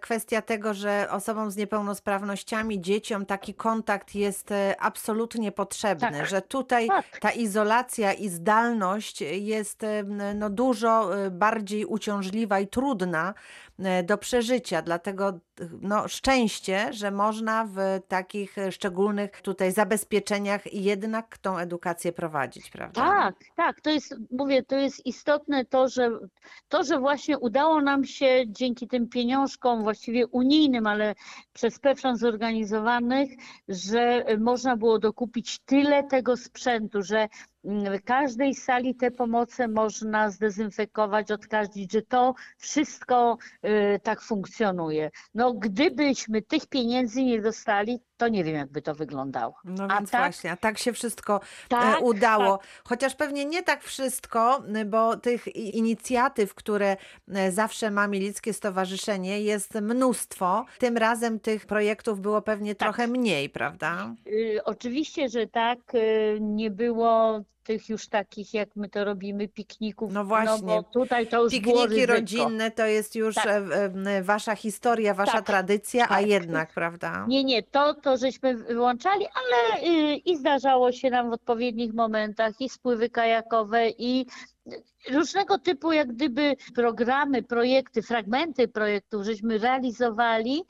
kwestia 0.00 0.42
tego, 0.42 0.74
że 0.74 1.08
osobom 1.10 1.50
z 1.50 1.56
niepełnosprawnościami, 1.56 2.80
dzieciom 2.80 3.26
taki 3.26 3.54
kontakt 3.54 4.14
jest 4.14 4.52
e, 4.52 4.74
absolutnie 4.80 5.52
potrzebny, 5.52 6.18
Tak. 6.18 6.26
że 6.26 6.42
tutaj 6.42 6.86
Tak. 6.88 7.18
ta 7.20 7.30
izolacja 7.30 8.12
i 8.12 8.28
zdalność 8.28 9.20
jest 9.20 9.86
no, 10.34 10.50
dużo 10.50 11.18
e, 11.18 11.30
bardziej 11.30 11.84
uciążliwa 11.84 12.60
i 12.60 12.66
trudna 12.68 13.34
e, 13.78 14.02
do 14.02 14.18
przeżycia, 14.18 14.82
dlatego 14.82 15.40
no, 15.80 16.08
szczęście, 16.08 16.92
że 16.92 17.10
można 17.10 17.64
w 17.64 17.78
takich 18.08 18.56
szczególnych 18.70 19.42
tutaj 19.42 19.72
zabezpieczeniach 19.72 20.72
jednak 20.74 21.38
tą 21.38 21.58
edukację 21.58 22.12
prowadzić, 22.12 22.70
prawda? 22.70 23.00
Tak, 23.00 23.34
tak, 23.56 23.80
to 23.80 23.90
jest, 23.90 24.14
mówię, 24.30 24.62
to 24.62 24.76
jest 24.76 25.06
istotne 25.06 25.64
to, 25.64 25.88
że 25.88 26.10
to, 26.68 26.84
że 26.84 26.98
właśnie 26.98 27.38
udało 27.38 27.80
nam 27.80 28.04
się 28.04 28.44
dzięki 28.46 28.88
tym 28.88 29.08
pieniążkom 29.08 29.82
właściwie 29.82 30.26
unijnym, 30.26 30.86
ale 30.86 31.14
przez 31.52 31.78
PEFRON 31.78 32.16
zorganizowanych, 32.16 33.30
że 33.68 34.24
można 34.38 34.76
było 34.76 34.98
dokupić 34.98 35.58
tyle 35.58 36.04
tego 36.04 36.36
sprzętu, 36.36 37.02
że 37.02 37.28
w 37.66 38.04
każdej 38.04 38.54
sali 38.54 38.94
te 38.94 39.10
pomoce 39.10 39.68
można 39.68 40.30
zdezynfekować, 40.30 41.30
odkaździć, 41.30 41.92
że 41.92 42.02
to 42.02 42.34
wszystko 42.58 43.38
y, 43.64 44.00
tak 44.02 44.20
funkcjonuje. 44.22 45.10
No 45.34 45.52
gdybyśmy 45.52 46.42
tych 46.42 46.66
pieniędzy 46.66 47.22
nie 47.22 47.42
dostali, 47.42 47.98
to 48.16 48.28
nie 48.28 48.44
wiem, 48.44 48.54
jakby 48.56 48.82
to 48.82 48.94
wyglądało. 48.94 49.54
No 49.64 49.84
A 49.90 49.98
więc 49.98 50.10
tak? 50.10 50.20
właśnie, 50.20 50.52
a 50.52 50.56
tak 50.56 50.78
się 50.78 50.92
wszystko 50.92 51.36
e, 51.36 51.68
Tak, 51.68 52.02
udało. 52.02 52.58
Chociaż 52.84 53.14
pewnie 53.14 53.44
nie 53.44 53.62
tak 53.62 53.82
wszystko, 53.82 54.62
y, 54.76 54.84
bo 54.84 55.16
tych 55.16 55.56
inicjatyw, 55.56 56.54
które 56.54 56.96
e, 57.34 57.52
zawsze 57.52 57.90
ma 57.90 58.08
Milickie 58.08 58.52
Stowarzyszenie 58.52 59.40
jest 59.40 59.74
mnóstwo. 59.74 60.64
Tym 60.78 60.96
razem 60.96 61.40
tych 61.40 61.66
projektów 61.66 62.20
było 62.20 62.42
pewnie 62.42 62.74
Tak. 62.74 62.88
trochę 62.88 63.06
mniej, 63.06 63.50
prawda? 63.50 64.14
Y, 64.26 64.60
Oczywiście, 64.64 65.28
że 65.28 65.46
tak, 65.46 65.78
y, 65.94 66.38
nie 66.40 66.70
było 66.70 67.40
tych 67.66 67.88
już 67.88 68.08
takich, 68.08 68.54
jak 68.54 68.76
my 68.76 68.88
to 68.88 69.04
robimy, 69.04 69.48
pikników. 69.48 70.12
No 70.12 70.24
właśnie. 70.24 70.66
bo 70.66 70.82
tutaj 70.82 71.26
to 71.26 71.42
już 71.42 71.60
było 71.60 71.74
Pikniki 71.74 72.06
ryzyko. 72.06 72.12
rodzinne 72.12 72.70
to 72.70 72.86
jest 72.86 73.14
już 73.14 73.34
Tak. 73.34 73.46
e, 73.46 73.92
e, 74.06 74.22
wasza 74.22 74.54
historia, 74.54 75.14
wasza 75.14 75.32
Tak, 75.32 75.46
tradycja, 75.46 76.04
a 76.04 76.08
tak. 76.08 76.26
jednak, 76.26 76.72
prawda? 76.72 77.24
Nie, 77.28 77.44
nie, 77.44 77.62
to, 77.62 77.94
to 77.94 78.16
żeśmy 78.16 78.54
wyłączali, 78.54 79.26
ale 79.34 79.82
y, 79.82 80.16
i 80.16 80.36
zdarzało 80.36 80.92
się 80.92 81.10
nam 81.10 81.30
w 81.30 81.32
odpowiednich 81.32 81.94
momentach 81.94 82.60
i 82.60 82.68
spływy 82.68 83.10
kajakowe 83.10 83.88
i 83.90 84.26
różnego 85.12 85.58
typu 85.58 85.92
jak 85.92 86.08
gdyby 86.12 86.56
programy, 86.74 87.42
projekty, 87.42 88.02
fragmenty 88.02 88.68
projektów 88.68 89.24
żeśmy 89.24 89.58
realizowali 89.58 90.62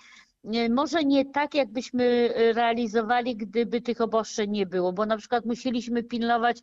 może 0.71 1.05
nie 1.05 1.25
tak, 1.25 1.55
jakbyśmy 1.55 2.29
realizowali, 2.55 3.37
gdyby 3.37 3.81
tych 3.81 4.01
obostrzeń 4.01 4.51
nie 4.51 4.67
było, 4.67 4.93
bo 4.93 5.07
na 5.07 5.17
przykład 5.17 5.45
musieliśmy 5.45 6.03
pilnować 6.03 6.61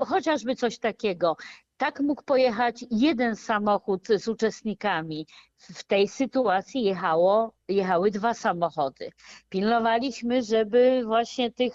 chociażby 0.00 0.54
coś 0.54 0.78
takiego. 0.78 1.36
Tak 1.76 2.00
mógł 2.00 2.22
pojechać 2.22 2.84
jeden 2.90 3.36
samochód 3.36 4.08
z 4.16 4.28
uczestnikami. 4.28 5.26
W 5.56 5.84
tej 5.84 6.08
sytuacji 6.08 6.82
jechało, 6.82 7.52
jechały 7.68 8.10
dwa 8.10 8.34
samochody. 8.34 9.10
Pilnowaliśmy, 9.48 10.42
żeby 10.42 11.02
właśnie 11.04 11.52
tych 11.52 11.74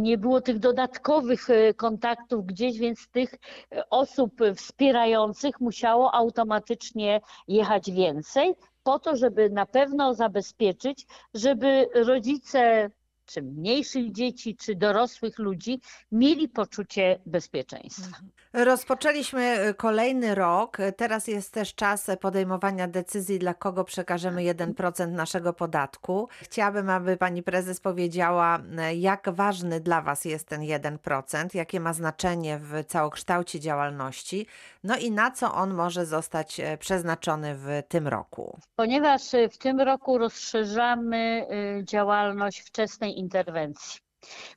nie 0.00 0.18
było 0.18 0.40
tych 0.40 0.58
dodatkowych 0.58 1.50
e, 1.50 1.74
kontaktów 1.74 2.46
gdzieś, 2.46 2.78
więc 2.78 3.08
tych 3.08 3.34
e, 3.34 3.90
osób 3.90 4.32
wspierających 4.56 5.60
musiało 5.60 6.14
automatycznie 6.14 7.20
jechać 7.48 7.90
więcej, 7.90 8.54
po 8.86 8.98
to, 8.98 9.16
żeby 9.16 9.50
na 9.50 9.66
pewno 9.66 10.14
zabezpieczyć, 10.14 11.06
żeby 11.34 11.88
rodzice 11.94 12.90
czy 13.26 13.42
mniejszych 13.42 14.12
dzieci, 14.12 14.56
czy 14.56 14.74
dorosłych 14.74 15.38
ludzi 15.38 15.80
mieli 16.12 16.48
poczucie 16.48 17.18
bezpieczeństwa. 17.26 18.16
Rozpoczęliśmy 18.52 19.68
y, 19.68 19.74
kolejny 19.74 20.34
rok. 20.34 20.78
Teraz 20.96 21.28
jest 21.28 21.52
też 21.52 21.74
czas 21.74 22.10
podejmowania 22.20 22.88
decyzji, 22.88 23.38
dla 23.38 23.54
kogo 23.54 23.84
przekażemy 23.84 24.40
1% 24.40 25.08
naszego 25.08 25.52
podatku. 25.52 26.28
Chciałabym, 26.42 26.90
aby 26.90 27.16
pani 27.16 27.42
prezes 27.42 27.80
powiedziała, 27.80 28.58
y, 28.58 28.94
jak 28.96 29.30
ważny 29.30 29.80
dla 29.80 30.02
was 30.02 30.24
jest 30.24 30.48
ten 30.48 30.60
1%, 30.60 31.54
jakie 31.54 31.80
ma 31.80 31.92
znaczenie 31.92 32.58
w 32.58 32.84
całokształcie 32.86 33.60
działalności, 33.60 34.46
no 34.84 34.96
i 34.96 35.10
na 35.10 35.30
co 35.30 35.54
on 35.54 35.74
może 35.74 36.06
zostać 36.06 36.60
y, 36.60 36.78
przeznaczony 36.78 37.54
w 37.54 37.68
tym 37.88 38.08
roku. 38.08 38.58
Ponieważ 38.76 39.22
w 39.52 39.58
tym 39.58 39.80
roku 39.80 40.18
rozszerzamy 40.18 41.46
działalność 41.82 42.60
wczesnej 42.60 43.15
interwencji 43.16 44.06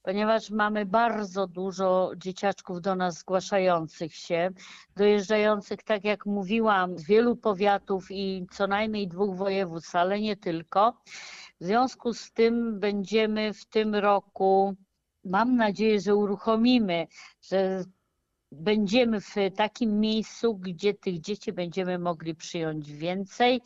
ponieważ 0.04 0.50
mamy 0.50 0.86
bardzo 0.86 1.48
dużo 1.48 2.12
dzieciaczków 2.17 2.82
do 2.82 2.95
nas 2.95 3.19
zgłaszających 3.19 4.15
się, 4.15 4.50
dojeżdżających, 4.95 5.84
tak 5.84 6.04
jak 6.04 6.26
mówiłam, 6.26 6.98
z 6.98 7.04
wielu 7.04 7.36
powiatów 7.36 8.08
i 8.12 8.45
co 8.52 8.67
najmniej 8.67 9.08
dwóch 9.08 9.36
województw, 9.36 9.95
ale 9.95 10.19
nie 10.22 10.38
tylko. 10.38 10.93
W 11.62 11.65
związku 11.65 12.13
z 12.13 12.32
tym 12.32 12.80
będziemy 12.80 13.54
w 13.54 13.65
tym 13.65 13.95
roku, 13.95 14.76
mam 15.26 15.56
nadzieję, 15.56 16.02
że 16.02 16.15
uruchomimy, 16.15 17.08
że 17.41 17.84
będziemy 18.52 19.22
w 19.22 19.36
takim 19.56 20.00
miejscu, 20.00 20.56
gdzie 20.56 20.93
tych 20.93 21.19
dzieci 21.19 21.54
będziemy 21.54 22.00
mogli 22.00 22.36
przyjąć 22.36 22.91
więcej 22.91 23.62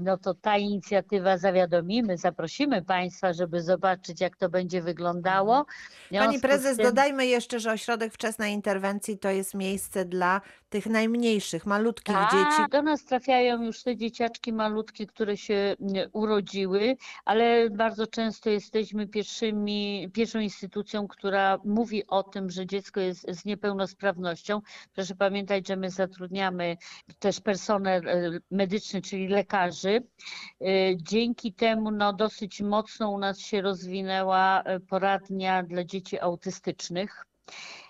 no 0.00 0.18
to 0.18 0.34
ta 0.34 0.56
inicjatywa 0.56 1.38
zawiadomimy, 1.38 2.16
zaprosimy 2.16 2.82
Państwa, 2.82 3.32
żeby 3.32 3.62
zobaczyć, 3.62 4.20
jak 4.20 4.36
to 4.36 4.48
będzie 4.48 4.82
wyglądało. 4.82 5.66
Pani 6.10 6.40
prezes, 6.40 6.76
tym... 6.76 6.86
dodajmy 6.86 7.26
jeszcze, 7.26 7.60
że 7.60 7.72
ośrodek 7.72 8.12
wczesnej 8.12 8.52
interwencji 8.52 9.18
to 9.18 9.30
jest 9.30 9.54
miejsce 9.54 10.04
dla 10.04 10.40
tych 10.68 10.86
najmniejszych, 10.86 11.66
malutkich 11.66 12.14
tak, 12.14 12.32
dzieci. 12.32 12.70
Do 12.70 12.82
nas 12.82 13.04
trafiają 13.04 13.62
już 13.62 13.82
te 13.82 13.96
dzieciaczki 13.96 14.52
malutkie, 14.52 15.06
które 15.06 15.36
się 15.36 15.76
urodziły, 16.12 16.96
ale 17.24 17.70
bardzo 17.70 18.06
często 18.06 18.50
jesteśmy 18.50 19.06
pierwszymi, 19.06 20.10
pierwszą 20.12 20.38
instytucją, 20.40 21.08
która 21.08 21.58
mówi 21.64 22.06
o 22.06 22.22
tym, 22.22 22.50
że 22.50 22.66
dziecko 22.66 23.00
jest 23.00 23.26
z 23.28 23.44
niepełnosprawnością. 23.44 24.60
Proszę 24.94 25.14
pamiętać, 25.14 25.68
że 25.68 25.76
my 25.76 25.90
zatrudniamy 25.90 26.76
też 27.18 27.40
personel 27.40 28.08
e, 28.08 28.30
medyczny, 28.50 29.02
czyli 29.02 29.23
lekarzy. 29.28 30.02
E, 30.60 30.96
dzięki 30.96 31.52
temu 31.52 31.90
no, 31.90 32.12
dosyć 32.12 32.60
mocno 32.60 33.10
u 33.10 33.18
nas 33.18 33.38
się 33.38 33.62
rozwinęła 33.62 34.62
e, 34.62 34.80
poradnia 34.80 35.62
dla 35.62 35.84
dzieci 35.84 36.20
autystycznych 36.20 37.24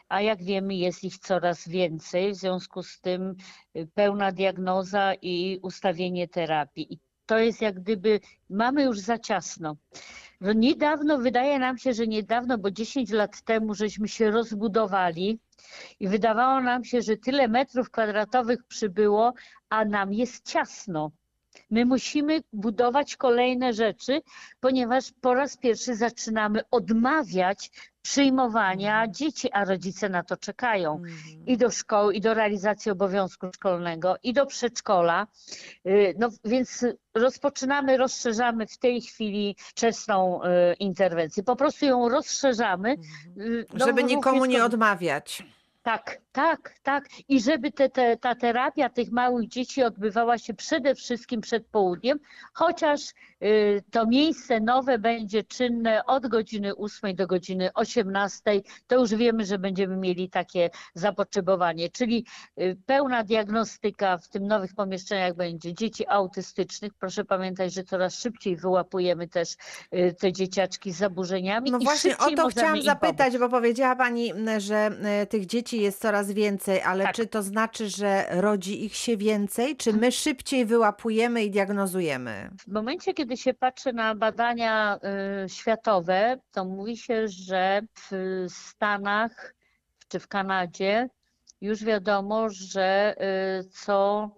a 0.08 0.20
jak 0.20 0.42
wiemy 0.42 0.74
jest 0.74 1.04
ich 1.04 1.18
coraz 1.18 1.68
więcej, 1.68 2.32
w 2.32 2.36
związku 2.36 2.82
z 2.82 3.00
tym 3.00 3.34
y, 3.76 3.88
pełna 3.94 4.32
diagnoza 4.32 5.14
i 5.22 5.58
ustawienie 5.62 6.28
terapii. 6.28 6.94
I 6.94 6.98
to 7.26 7.38
jest 7.38 7.62
jak 7.62 7.80
gdyby 7.80 8.20
mamy 8.50 8.82
już 8.82 8.98
za 8.98 9.18
ciasno. 9.18 9.76
No 10.40 10.52
niedawno, 10.52 11.18
wydaje 11.18 11.58
nam 11.58 11.78
się, 11.78 11.92
że 11.92 12.06
niedawno, 12.06 12.58
bo 12.58 12.70
10 12.70 13.10
lat 13.10 13.42
temu 13.42 13.74
żeśmy 13.74 14.08
się 14.08 14.30
rozbudowali 14.30 15.38
i 16.00 16.08
wydawało 16.08 16.60
nam 16.60 16.84
się, 16.84 17.02
że 17.02 17.16
tyle 17.16 17.48
metrów 17.48 17.90
kwadratowych 17.90 18.64
przybyło, 18.64 19.32
a 19.68 19.84
nam 19.84 20.12
jest 20.12 20.46
ciasno. 20.46 21.10
My 21.70 21.84
musimy 21.84 22.42
budować 22.52 23.16
kolejne 23.16 23.72
rzeczy, 23.72 24.22
ponieważ 24.60 25.12
po 25.20 25.34
raz 25.34 25.56
pierwszy 25.56 25.94
zaczynamy 25.96 26.60
odmawiać 26.70 27.70
przyjmowania 28.04 28.94
mhm. 28.94 29.14
dzieci, 29.14 29.52
a 29.52 29.64
rodzice 29.64 30.08
na 30.08 30.22
to 30.22 30.36
czekają. 30.36 30.92
Mhm. 30.92 31.46
I 31.46 31.56
do 31.56 31.70
szkoły, 31.70 32.14
i 32.14 32.20
do 32.20 32.34
realizacji 32.34 32.90
obowiązku 32.90 33.46
szkolnego, 33.54 34.16
i 34.22 34.32
do 34.32 34.46
przedszkola. 34.46 35.26
Y, 35.86 36.14
no 36.18 36.28
więc 36.44 36.86
rozpoczynamy, 37.14 37.96
rozszerzamy 37.96 38.66
w 38.66 38.78
tej 38.78 39.00
chwili 39.00 39.56
wczesną 39.58 40.42
y, 40.42 40.74
interwencję. 40.74 41.42
Po 41.42 41.56
prostu 41.56 41.86
ją 41.86 42.08
rozszerzamy. 42.08 42.90
Mhm. 42.90 43.52
Y, 43.52 43.66
no, 43.74 43.86
Żeby 43.86 44.04
nikomu 44.04 44.44
nie 44.44 44.64
odmawiać. 44.64 45.42
Tak, 45.84 46.20
tak, 46.32 46.74
tak. 46.82 47.08
I 47.28 47.40
żeby 47.40 47.72
te, 47.72 47.88
te, 47.90 48.16
ta 48.16 48.34
terapia 48.34 48.88
tych 48.88 49.10
małych 49.10 49.48
dzieci 49.48 49.82
odbywała 49.82 50.38
się 50.38 50.54
przede 50.54 50.94
wszystkim 50.94 51.40
przed 51.40 51.66
południem, 51.66 52.18
chociaż 52.52 53.00
to 53.90 54.06
miejsce 54.06 54.60
nowe 54.60 54.98
będzie 54.98 55.44
czynne 55.44 56.06
od 56.06 56.26
godziny 56.26 56.76
8 56.76 57.16
do 57.16 57.26
godziny 57.26 57.70
18. 57.74 58.42
To 58.86 59.00
już 59.00 59.14
wiemy, 59.14 59.44
że 59.44 59.58
będziemy 59.58 59.96
mieli 59.96 60.30
takie 60.30 60.70
zapotrzebowanie, 60.94 61.90
czyli 61.90 62.26
y, 62.60 62.76
pełna 62.86 63.24
diagnostyka 63.24 64.18
w 64.18 64.28
tym 64.28 64.46
nowych 64.46 64.74
pomieszczeniach 64.74 65.34
będzie 65.34 65.74
dzieci 65.74 66.04
autystycznych. 66.08 66.92
Proszę 66.94 67.24
pamiętać, 67.24 67.74
że 67.74 67.84
coraz 67.84 68.18
szybciej 68.18 68.56
wyłapujemy 68.56 69.28
też 69.28 69.56
y, 69.94 70.14
te 70.20 70.32
dzieciaczki 70.32 70.92
z 70.92 70.96
zaburzeniami. 70.96 71.70
No 71.70 71.78
właśnie 71.78 72.18
o 72.18 72.30
to 72.30 72.48
chciałam 72.48 72.82
zapytać, 72.82 73.38
bo 73.38 73.48
powiedziała 73.48 73.96
Pani, 73.96 74.32
że 74.58 74.90
tych 75.28 75.46
dzieci 75.46 75.80
jest 75.80 76.00
coraz 76.00 76.32
więcej, 76.32 76.82
ale 76.82 77.04
tak. 77.04 77.14
czy 77.14 77.26
to 77.26 77.42
znaczy, 77.42 77.88
że 77.88 78.26
rodzi 78.30 78.84
ich 78.84 78.96
się 78.96 79.16
więcej, 79.16 79.76
czy 79.76 79.92
my 79.92 80.12
szybciej 80.12 80.66
wyłapujemy 80.66 81.44
i 81.44 81.50
diagnozujemy? 81.50 82.50
W 82.68 82.72
momencie, 82.72 83.14
kiedy 83.14 83.33
się 83.36 83.54
patrzy 83.54 83.92
na 83.92 84.14
badania 84.14 84.98
y, 85.44 85.48
światowe, 85.48 86.38
to 86.50 86.64
mówi 86.64 86.96
się, 86.96 87.28
że 87.28 87.82
w 87.94 88.46
Stanach 88.48 89.54
czy 90.08 90.18
w 90.18 90.28
Kanadzie 90.28 91.08
już 91.60 91.84
wiadomo, 91.84 92.50
że 92.50 93.14
y, 93.60 93.64
co 93.64 94.30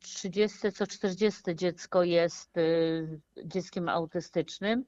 30, 0.00 0.58
mm, 0.62 0.72
co 0.74 0.86
40 0.86 1.42
dziecko 1.54 2.02
jest 2.02 2.56
y, 2.56 3.20
dzieckiem 3.44 3.88
autystycznym. 3.88 4.84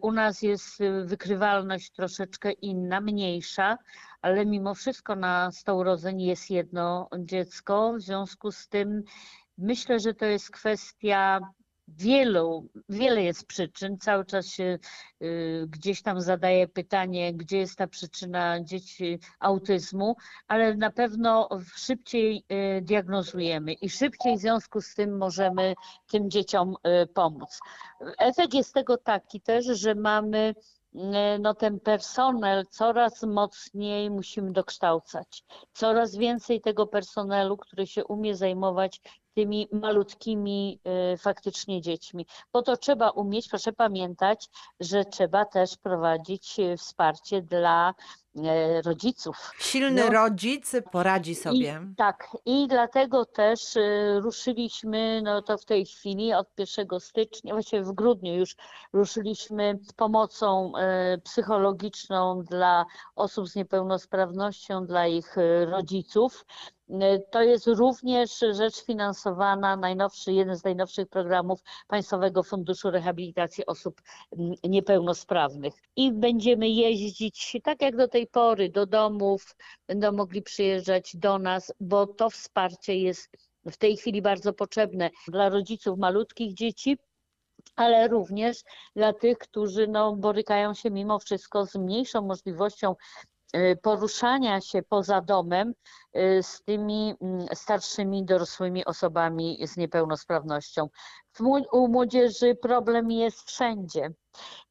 U 0.00 0.12
nas 0.12 0.42
jest 0.42 0.78
wykrywalność 1.04 1.92
troszeczkę 1.92 2.52
inna, 2.52 3.00
mniejsza, 3.00 3.78
ale 4.22 4.46
mimo 4.46 4.74
wszystko 4.74 5.16
na 5.16 5.52
100 5.52 5.76
urodzeń 5.76 6.22
jest 6.22 6.50
jedno 6.50 7.08
dziecko. 7.18 7.92
W 7.92 8.00
związku 8.00 8.52
z 8.52 8.68
tym 8.68 9.02
myślę, 9.58 10.00
że 10.00 10.14
to 10.14 10.26
jest 10.26 10.50
kwestia 10.50 11.40
wielu, 11.88 12.68
wiele 12.88 13.22
jest 13.22 13.46
przyczyn. 13.46 13.98
Cały 13.98 14.24
czas 14.24 14.46
się 14.46 14.78
y, 15.22 15.66
gdzieś 15.68 16.02
tam 16.02 16.20
zadaje 16.20 16.68
pytanie, 16.68 17.34
gdzie 17.34 17.58
jest 17.58 17.76
ta 17.76 17.86
przyczyna 17.86 18.60
dzieci 18.60 19.18
autyzmu, 19.40 20.16
ale 20.48 20.74
na 20.76 20.90
pewno 20.90 21.48
szybciej 21.76 22.44
y, 22.52 22.82
diagnozujemy 22.82 23.72
i 23.72 23.90
szybciej 23.90 24.36
w 24.36 24.40
związku 24.40 24.80
z 24.80 24.94
tym 24.94 25.16
możemy 25.16 25.74
tym 26.10 26.30
dzieciom 26.30 26.74
y, 27.02 27.06
pomóc. 27.06 27.60
Efekt 28.18 28.54
jest 28.54 28.74
tego 28.74 28.96
taki 28.96 29.40
też, 29.40 29.64
że 29.64 29.94
mamy 29.94 30.54
no 31.40 31.54
ten 31.54 31.80
personel 31.80 32.64
coraz 32.70 33.22
mocniej 33.22 34.10
musimy 34.10 34.52
dokształcać. 34.52 35.44
Coraz 35.72 36.16
więcej 36.16 36.60
tego 36.60 36.86
personelu, 36.86 37.56
który 37.56 37.86
się 37.86 38.04
umie 38.04 38.36
zajmować 38.36 39.00
tymi 39.34 39.68
malutkimi 39.72 40.80
y, 41.14 41.18
faktycznie 41.18 41.80
dziećmi. 41.80 42.26
Bo 42.52 42.62
to 42.62 42.76
trzeba 42.76 43.10
umieć, 43.10 43.48
proszę 43.48 43.72
pamiętać, 43.72 44.50
że 44.80 45.04
trzeba 45.04 45.44
też 45.44 45.76
prowadzić 45.76 46.58
y, 46.58 46.76
wsparcie 46.76 47.42
dla 47.42 47.94
E, 48.42 48.82
rodziców. 48.82 49.52
Silny 49.58 50.04
no, 50.04 50.10
rodzic 50.10 50.72
poradzi 50.92 51.34
sobie. 51.34 51.80
I, 51.92 51.94
tak, 51.96 52.28
i 52.46 52.68
dlatego 52.68 53.24
też 53.24 53.60
ruszyliśmy, 54.22 55.22
no 55.22 55.42
to 55.42 55.58
w 55.58 55.64
tej 55.64 55.86
chwili 55.86 56.32
od 56.32 56.48
1 56.58 57.00
stycznia, 57.00 57.52
właściwie 57.52 57.82
w 57.82 57.92
grudniu 57.92 58.34
już 58.34 58.56
ruszyliśmy 58.92 59.78
z 59.82 59.92
pomocą 59.92 60.72
psychologiczną 61.24 62.42
dla 62.42 62.84
osób 63.16 63.48
z 63.48 63.56
niepełnosprawnością, 63.56 64.86
dla 64.86 65.06
ich 65.06 65.36
rodziców. 65.66 66.44
To 67.30 67.42
jest 67.42 67.66
również 67.66 68.38
rzecz 68.38 68.84
finansowana, 68.84 69.76
najnowszy, 69.76 70.32
jeden 70.32 70.56
z 70.56 70.64
najnowszych 70.64 71.08
programów 71.08 71.60
Państwowego 71.88 72.42
Funduszu 72.42 72.90
Rehabilitacji 72.90 73.66
Osób 73.66 74.02
mm, 74.38 74.54
Niepełnosprawnych. 74.64 75.74
I 75.96 76.12
będziemy 76.12 76.68
jeździć 76.68 77.56
tak 77.62 77.82
jak 77.82 77.96
do 77.96 78.08
tej 78.08 78.26
pory 78.26 78.68
do 78.68 78.86
domów, 78.86 79.56
będą 79.86 80.12
mogli 80.12 80.42
przyjeżdżać 80.42 81.16
do 81.16 81.38
nas, 81.38 81.72
bo 81.80 82.06
to 82.06 82.30
wsparcie 82.30 82.96
jest 82.98 83.30
w 83.66 83.76
tej 83.76 83.96
chwili 83.96 84.22
bardzo 84.22 84.52
potrzebne 84.52 85.10
dla 85.28 85.48
rodziców 85.48 85.98
malutkich 85.98 86.54
dzieci, 86.54 86.98
ale 87.76 88.08
również 88.08 88.62
dla 88.96 89.12
tych, 89.12 89.38
którzy 89.38 89.86
no, 89.88 90.16
borykają 90.16 90.74
się 90.74 90.90
mimo 90.90 91.18
wszystko 91.18 91.66
z 91.66 91.74
mniejszą 91.74 92.22
możliwością 92.22 92.92
y, 92.92 92.94
poruszania 93.82 94.60
się 94.60 94.82
poza 94.82 95.20
domem 95.20 95.74
y, 96.16 96.42
z 96.42 96.62
tymi 96.62 97.14
mm, 97.20 97.46
starszymi, 97.54 98.24
dorosłymi 98.24 98.84
osobami 98.84 99.66
z 99.66 99.76
niepełnosprawnością. 99.76 100.88
U 101.72 101.88
młodzieży 101.88 102.54
problem 102.54 103.10
jest 103.10 103.42
wszędzie. 103.42 104.12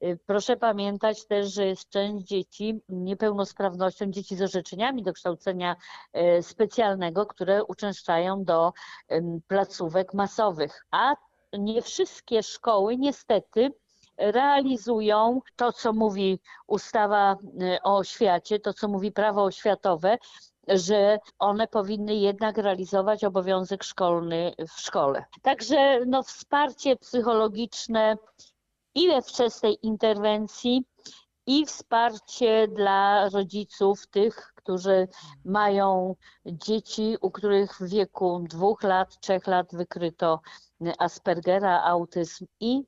Y, 0.04 0.20
proszę 0.26 0.58
pamiętać 0.58 1.26
też, 1.28 1.54
że 1.54 1.66
jest 1.66 1.90
część 1.90 2.26
dzieci 2.26 2.82
niepełnosprawnością, 2.90 4.12
dzieci 4.12 4.36
z 4.36 4.42
orzeczeniami 4.42 5.04
do 5.04 5.14
kształcenia 5.14 5.76
specjalnego, 6.42 7.26
które 7.26 7.64
uczęszczają 7.64 8.44
do 8.44 8.74
placówek 9.48 10.14
masowych, 10.14 10.86
a 10.92 11.16
nie 11.54 11.82
wszystkie 11.82 12.44
szkoły 12.44 12.98
niestety 12.98 13.72
realizują 14.18 15.42
to, 15.56 15.74
co 15.74 15.94
mówi 15.94 16.40
ustawa 16.68 17.38
y, 17.62 17.82
o 17.84 17.98
oświacie, 17.98 18.60
to, 18.60 18.74
co 18.74 18.88
mówi 18.88 19.12
prawo 19.12 19.44
oświatowe, 19.44 20.18
że 20.68 21.20
one 21.40 21.68
powinny 21.68 22.16
jednak 22.16 22.58
realizować 22.58 23.24
obowiązek 23.24 23.84
szkolny 23.84 24.54
w 24.70 24.82
szkole. 24.82 25.26
Także 25.42 26.00
no, 26.06 26.24
wsparcie 26.24 26.96
psychologiczne 26.96 28.18
i 28.96 29.08
we 29.08 29.22
wczesnej 29.22 29.78
interwencji, 29.82 30.86
i 31.46 31.66
wsparcie 31.66 32.68
dla 32.68 33.30
rodziców, 33.30 34.08
tych, 34.08 34.54
którzy 34.56 35.08
mają 35.46 36.16
dzieci, 36.46 37.18
u 37.22 37.32
których 37.32 37.78
w 37.78 37.90
wieku 37.90 38.46
dwóch 38.50 38.84
lat, 38.84 39.20
trzech 39.20 39.48
lat 39.48 39.76
wykryto 39.76 40.42
Aspergera, 41.00 41.84
autyzm 41.84 42.46
i 42.60 42.84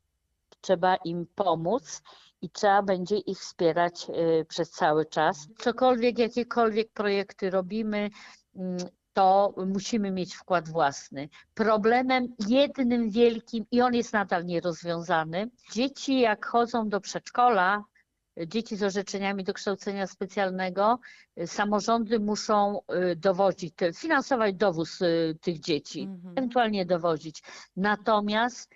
trzeba 0.62 0.96
im 0.96 1.26
pomóc 1.36 2.02
i 2.42 2.50
trzeba 2.50 2.82
będzie 2.82 3.18
ich 3.18 3.40
wspierać 3.40 4.08
y, 4.10 4.46
przez 4.46 4.72
cały 4.72 5.06
czas. 5.06 5.48
Cokolwiek, 5.58 6.20
jakiekolwiek 6.20 6.92
projekty 6.92 7.50
robimy, 7.50 8.10
mm, 8.56 8.78
to 9.14 9.54
musimy 9.74 10.12
mieć 10.12 10.36
wkład 10.36 10.70
własny. 10.70 11.30
Problemem 11.54 12.28
jednym 12.48 13.10
wielkim, 13.10 13.66
i 13.72 13.82
on 13.82 13.94
jest 13.94 14.14
nadal 14.14 14.46
nierozwiązany, 14.46 15.50
dzieci 15.72 16.20
jak 16.20 16.46
chodzą 16.46 16.90
do 16.90 17.02
przedszkola, 17.02 17.84
dzieci 18.48 18.76
z 18.76 18.84
orzeczeniami 18.84 19.44
do 19.44 19.54
kształcenia 19.54 20.08
specjalnego, 20.08 21.00
samorządy 21.46 22.20
muszą 22.20 22.80
y, 23.12 23.16
dowodzić, 23.16 23.74
finansować 23.96 24.56
dowóz 24.56 25.02
y, 25.02 25.38
tych 25.42 25.60
dzieci, 25.60 26.02
mhm. 26.02 26.38
ewentualnie 26.38 26.86
dowozić. 26.86 27.44
Natomiast 27.76 28.70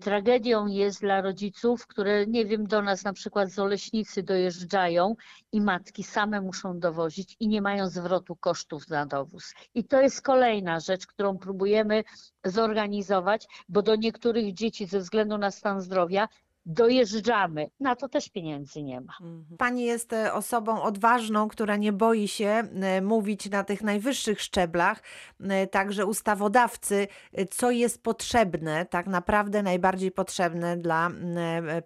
tragedią 0.00 0.66
jest 0.66 1.00
dla 1.00 1.20
rodziców, 1.20 1.86
które 1.86 2.26
nie 2.26 2.46
wiem, 2.46 2.66
do 2.66 2.82
nas 2.82 3.04
na 3.04 3.12
przykład 3.12 3.50
z 3.50 3.58
Oleśnicy 3.58 4.22
dojeżdżają 4.22 5.14
i 5.52 5.60
matki 5.60 6.02
same 6.02 6.40
muszą 6.40 6.78
dowozić 6.78 7.36
i 7.40 7.48
nie 7.48 7.62
mają 7.62 7.88
zwrotu 7.88 8.36
kosztów 8.36 8.86
za 8.86 9.06
dowóz. 9.06 9.54
I 9.74 9.84
to 9.84 10.00
jest 10.00 10.22
kolejna 10.22 10.80
rzecz, 10.80 11.06
którą 11.06 11.38
próbujemy 11.38 12.04
zorganizować, 12.44 13.46
bo 13.68 13.82
do 13.82 13.96
niektórych 13.96 14.54
dzieci 14.54 14.86
ze 14.86 14.98
względu 14.98 15.38
na 15.38 15.50
stan 15.50 15.80
zdrowia 15.80 16.28
dojeżdżamy. 16.66 17.70
Na 17.80 17.96
to 17.96 18.08
też 18.08 18.28
pieniędzy 18.28 18.82
nie 18.82 19.00
ma. 19.00 19.12
Mhm. 19.20 19.56
Pani 19.58 19.84
jest 19.84 20.12
e, 20.12 20.32
osobą 20.32 20.82
odważną, 20.82 21.48
która 21.48 21.76
nie 21.76 21.92
boi 21.92 22.28
się 22.28 22.46
e, 22.46 23.00
mówić 23.02 23.50
na 23.50 23.64
tych 23.64 23.82
najwyższych 23.82 24.40
szczeblach, 24.40 25.02
e, 25.40 25.66
także 25.66 26.06
ustawodawcy, 26.06 27.08
co 27.50 27.70
jest 27.70 28.02
potrzebne, 28.02 28.86
tak 28.86 29.06
naprawdę 29.06 29.62
najbardziej 29.62 30.10
potrzebne 30.10 30.76
dla 30.76 31.10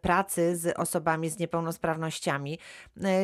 pracy 0.01 0.57
z 0.57 0.79
osobami 0.79 1.31
z 1.31 1.39
niepełnosprawnościami. 1.39 2.59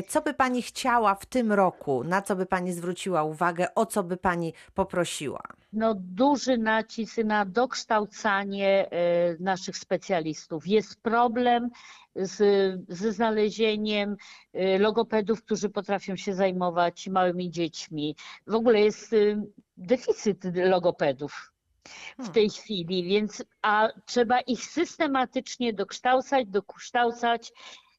Co 0.08 0.22
by 0.22 0.34
Pani 0.34 0.62
chciała 0.62 1.14
w 1.14 1.26
tym 1.26 1.52
roku, 1.52 2.04
na 2.04 2.22
co 2.22 2.36
by 2.36 2.46
Pani 2.46 2.72
zwróciła 2.72 3.22
uwagę, 3.22 3.74
o 3.74 3.86
co 3.86 4.02
by 4.02 4.16
Pani 4.16 4.52
poprosiła? 4.74 5.42
no, 5.72 5.94
duży 5.94 6.58
nacisk 6.58 7.16
na 7.24 7.44
dokształcanie 7.44 8.90
naszych 9.40 9.76
specjalistów. 9.76 10.66
Jest 10.66 11.02
problem 11.02 11.39
z, 12.14 12.38
ze 12.88 13.12
znalezieniem 13.12 14.16
e, 14.52 14.78
logopedów, 14.78 15.44
którzy 15.44 15.68
potrafią 15.70 16.16
się 16.16 16.34
zajmować 16.34 17.08
małymi 17.08 17.50
dziećmi. 17.50 18.16
W 18.46 18.54
ogóle 18.54 18.80
jest 18.80 19.12
e, 19.12 19.16
deficyt 19.76 20.44
logopedów 20.54 21.52
w 22.12 22.16
hmm. 22.16 22.34
tej 22.34 22.50
chwili, 22.50 23.04
więc 23.04 23.44
a 23.62 23.88
trzeba 24.06 24.40
ich 24.40 24.64
systematycznie 24.64 25.72
dokształcać, 25.72 26.46
dokształcać 26.48 27.52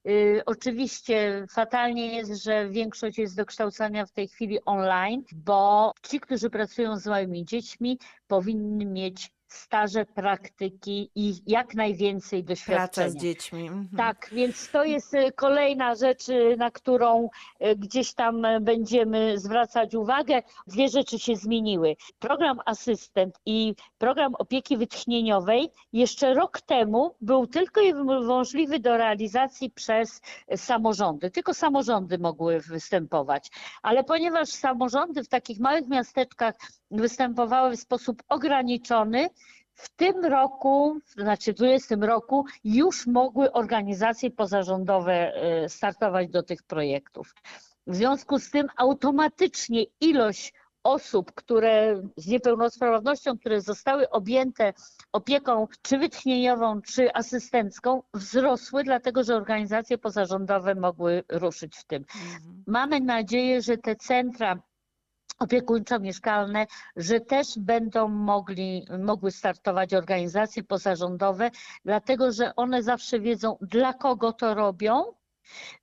Y, 0.08 0.42
oczywiście 0.46 1.46
fatalnie 1.50 2.16
jest, 2.16 2.44
że 2.44 2.70
większość 2.70 3.18
jest 3.18 3.36
do 3.38 3.46
kształcenia 3.46 4.06
w 4.06 4.12
tej 4.12 4.28
chwili 4.28 4.66
online, 4.66 5.24
bo 5.36 5.92
ci, 6.04 6.20
którzy 6.20 6.50
pracują 6.50 6.98
z 6.98 7.08
małymi 7.08 7.46
dziećmi, 7.46 8.00
powinni 8.28 8.86
mieć 8.86 9.32
staże, 9.54 10.06
praktyki 10.06 11.12
i 11.16 11.34
jak 11.48 11.76
najwięcej 11.76 12.44
doświadczenia. 12.44 12.88
Praca 12.88 13.10
z 13.10 13.16
dziećmi. 13.22 13.62
Mhm. 13.62 13.90
Tak, 13.98 14.30
więc 14.32 14.72
to 14.72 14.84
jest 14.84 15.14
y, 15.14 15.32
kolejna 15.32 15.96
rzecz, 15.96 16.30
y, 16.30 16.56
na 16.58 16.72
którą 16.72 17.30
y, 17.66 17.76
gdzieś 17.76 18.14
tam 18.14 18.46
będziemy 18.62 19.40
zwracać 19.40 19.96
uwagę. 19.96 20.42
Dwie 20.68 20.90
rzeczy 20.90 21.20
się 21.20 21.36
zmieniły. 21.36 21.96
Program 22.20 22.60
Asystent 22.66 23.40
i 23.46 23.76
program 23.98 24.36
opieki 24.36 24.78
wytchnieniowej 24.78 25.70
jeszcze 25.94 26.34
rok 26.34 26.62
temu 26.62 27.16
był 27.22 27.48
tylko 27.48 27.82
i 27.82 27.94
możliwy 28.24 28.80
do 28.80 28.98
realizacji 28.98 29.70
przez 29.70 30.22
samorządy. 30.56 31.32
Tylko 31.32 31.54
samorządy 31.54 32.18
mogły 32.18 32.60
występować. 32.60 33.50
Ale 33.82 34.04
ponieważ 34.04 34.50
samorządy 34.50 35.24
w 35.24 35.28
takich 35.28 35.60
małych 35.60 35.88
miasteczkach 35.88 36.56
występowały 36.92 37.78
w 37.78 37.80
sposób 37.80 38.24
ograniczony, 38.30 39.30
w 39.74 39.90
tym 39.90 40.26
roku, 40.26 41.00
znaczy 41.08 41.54
w 41.54 41.56
2020 41.56 41.96
roku 42.02 42.46
już 42.64 43.08
mogły 43.08 43.52
organizacje 43.52 44.32
pozarządowe 44.32 45.14
e, 45.14 45.70
startować 45.70 46.30
do 46.30 46.44
tych 46.44 46.64
projektów. 46.64 47.36
W 47.88 47.96
związku 47.96 48.40
z 48.40 48.52
tym 48.52 48.68
automatycznie 48.78 49.84
ilość 50.02 50.54
osób, 50.84 51.32
które 51.36 52.02
z 52.18 52.28
niepełnosprawnością, 52.28 53.38
które 53.38 53.62
zostały 53.62 54.10
objęte 54.10 54.74
opieką 55.12 55.68
czy 55.82 55.98
wytchnieniową, 55.98 56.82
czy 56.82 57.14
asystencką, 57.14 58.04
wzrosły, 58.14 58.84
dlatego 58.84 59.24
że 59.24 59.36
organizacje 59.36 59.98
pozarządowe 59.98 60.76
mogły 60.76 61.24
ruszyć 61.30 61.78
w 61.78 61.84
tym. 61.86 62.06
Mhm. 62.16 62.64
Mamy 62.68 63.00
nadzieję, 63.00 63.62
że 63.62 63.78
te 63.78 63.96
centra 63.96 64.60
opiekuńczo-mieszkalne, 65.42 66.68
że 66.96 67.20
też 67.20 67.60
będą 67.60 68.08
mogli, 68.08 68.86
mogły 69.00 69.32
startować 69.32 69.94
organizacje 69.94 70.64
pozarządowe, 70.64 71.52
dlatego 71.86 72.32
że 72.32 72.56
one 72.56 72.84
zawsze 72.84 73.20
wiedzą, 73.20 73.58
dla 73.62 73.94
kogo 73.94 74.34
to 74.34 74.54
robią, 74.54 75.04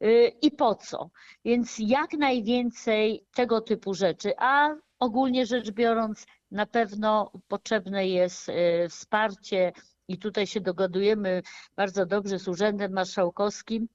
y, 0.03 0.33
i 0.43 0.51
po 0.51 0.75
co. 0.75 1.11
Więc 1.45 1.77
jak 1.79 2.13
najwięcej 2.13 3.27
tego 3.35 3.61
typu 3.61 3.95
rzeczy, 3.95 4.33
a 4.39 4.75
ogólnie 4.99 5.47
rzecz 5.47 5.71
biorąc, 5.71 6.27
na 6.51 6.67
pewno 6.67 7.33
potrzebne 7.49 8.09
jest 8.09 8.49
y, 8.49 8.89
wsparcie 8.89 9.73
i 10.09 10.19
tutaj 10.19 10.47
się 10.47 10.61
dogadujemy 10.61 11.43
bardzo 11.77 12.07
dobrze 12.07 12.39
z 12.39 12.49
Urzędem 12.49 12.93
Marszałkowskim 12.93 13.89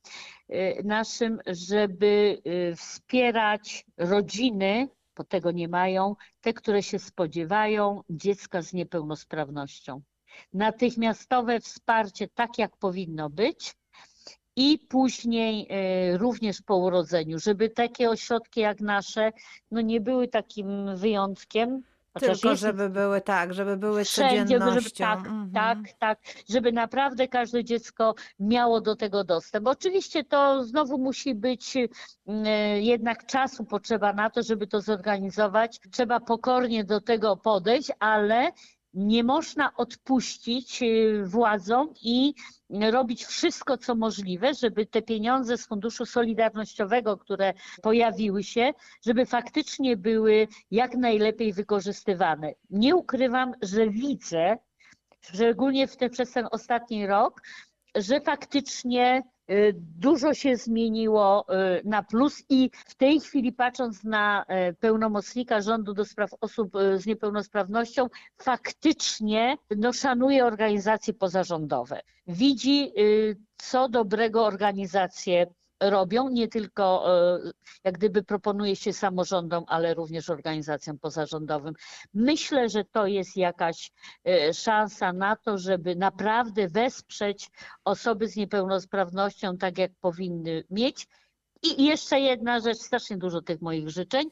y, 0.49 0.82
naszym, 0.84 1.39
żeby 1.45 2.41
wspierać 2.76 3.86
rodziny 3.97 4.88
bo 5.17 5.23
tego 5.23 5.52
nie 5.52 5.67
mają, 5.67 6.15
te, 6.41 6.54
które 6.54 6.84
się 6.84 6.99
spodziewają 6.99 8.02
dziecka 8.10 8.62
z 8.62 8.73
niepełnosprawnością. 8.73 10.02
Natychmiastowe 10.54 11.60
wsparcie, 11.60 12.28
tak 12.28 12.58
jak 12.58 12.78
powinno 12.78 13.30
być, 13.30 13.76
i 14.56 14.80
później 14.89 15.67
e, 15.69 16.17
również 16.17 16.62
po 16.62 16.76
urodzeniu, 16.78 17.39
żeby 17.39 17.69
takie 17.69 18.10
ośrodki 18.10 18.60
jak 18.60 18.82
nasze 18.82 19.32
no 19.71 19.82
nie 19.82 20.02
były 20.02 20.28
takim 20.28 20.95
wyjątkiem, 20.95 21.84
Chociaż 22.13 22.30
Tylko 22.32 22.49
jest 22.49 22.62
żeby 22.62 22.89
były 22.89 23.21
tak, 23.21 23.54
żeby 23.54 23.78
były 23.78 24.04
wszędzie, 24.04 24.38
żeby 24.38 24.60
codziennością. 24.60 25.04
tak, 25.06 25.19
Mhm. 25.19 25.52
tak, 25.52 25.78
tak, 25.99 26.19
żeby 26.49 26.71
naprawdę 26.71 27.28
każde 27.28 27.63
dziecko 27.63 28.15
miało 28.39 28.82
do 28.82 28.95
tego 28.95 29.23
dostęp. 29.23 29.67
Oczywiście 29.67 30.23
to 30.23 30.63
znowu 30.63 30.97
musi 30.97 31.36
być 31.36 31.78
mm, 32.28 32.45
jednak 32.82 33.26
czasu 33.26 33.65
potrzeba 33.65 34.13
na 34.13 34.30
to, 34.30 34.43
żeby 34.43 34.67
to 34.67 34.82
zorganizować. 34.82 35.80
Trzeba 35.91 36.19
pokornie 36.19 36.84
do 36.84 37.02
tego 37.02 37.38
podejść, 37.38 37.91
ale 37.99 38.52
nie 38.94 39.24
można 39.24 39.76
odpuścić 39.76 40.82
y, 40.82 41.24
władzom 41.26 41.94
i 42.02 42.34
robić 42.70 43.26
wszystko, 43.26 43.78
co 43.78 43.96
możliwe, 43.96 44.54
żeby 44.54 44.86
te 44.86 45.02
pieniądze 45.02 45.58
z 45.58 45.68
Funduszu 45.68 46.06
Solidarnościowego, 46.06 47.18
które 47.18 47.54
pojawiły 47.82 48.44
się, 48.44 48.74
żeby 49.06 49.26
faktycznie 49.26 49.98
były 49.98 50.48
jak 50.72 50.96
najlepiej 50.96 51.54
wykorzystywane. 51.54 52.54
Nie 52.70 52.96
ukrywam, 52.96 53.54
że 53.62 53.90
widzę, 53.90 54.58
szczególnie 55.22 55.88
w 55.88 55.98
te, 55.98 56.10
przez 56.10 56.32
ten 56.32 56.48
ostatni 56.52 57.08
rok, 57.08 57.42
że 57.96 58.22
faktycznie 58.22 59.24
dużo 60.00 60.34
się 60.34 60.58
zmieniło 60.58 61.46
y, 61.50 61.82
na 61.86 62.04
plus 62.04 62.44
i 62.50 62.70
w 62.74 62.96
tej 62.96 63.20
chwili 63.20 63.52
patrząc 63.52 64.04
na 64.04 64.46
e, 64.48 64.74
pełnomocnika 64.74 65.62
rządu 65.62 65.94
do 65.94 66.06
spraw 66.06 66.30
osób 66.42 66.76
y, 66.76 67.00
z 67.00 67.06
niepełnosprawnością, 67.06 68.08
faktycznie 68.42 69.58
no, 69.78 69.94
szanuje 69.94 70.46
organizacje 70.46 71.14
pozarządowe. 71.14 72.02
Widzi, 72.28 72.92
y, 72.98 73.38
co 73.58 73.90
dobrego 73.90 74.46
organizacje 74.46 75.48
robią, 75.80 76.30
nie 76.30 76.48
tylko 76.48 77.16
e, 77.36 77.40
jak 77.84 77.98
gdyby 77.98 78.24
proponuje 78.24 78.76
się 78.76 78.94
samorządom, 78.94 79.64
ale 79.68 79.94
również 79.94 80.30
organizacjom 80.30 81.00
pozarządowym. 81.00 81.74
Myślę, 82.14 82.70
że 82.70 82.84
to 82.84 83.08
jest 83.08 83.38
jakaś 83.38 83.92
e, 84.28 84.54
szansa 84.54 85.14
na 85.14 85.36
to, 85.36 85.58
żeby 85.58 85.96
naprawdę 85.96 86.68
wesprzeć 86.68 87.50
osoby 87.86 88.28
z 88.28 88.36
niepełnosprawnością 88.36 89.58
tak, 89.58 89.78
jak 89.78 89.92
powinny 90.02 90.64
mieć. 90.70 91.08
I 91.64 91.86
jeszcze 91.86 92.20
jedna 92.20 92.60
rzecz, 92.60 92.78
strasznie 92.78 93.18
dużo 93.18 93.42
tych 93.42 93.62
moich 93.62 93.90
życzeń, 93.90 94.30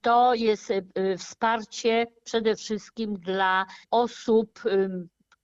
to 0.00 0.34
jest 0.34 0.70
e, 0.70 1.16
wsparcie 1.18 2.06
przede 2.24 2.56
wszystkim 2.56 3.14
dla 3.14 3.66
osób, 3.90 4.62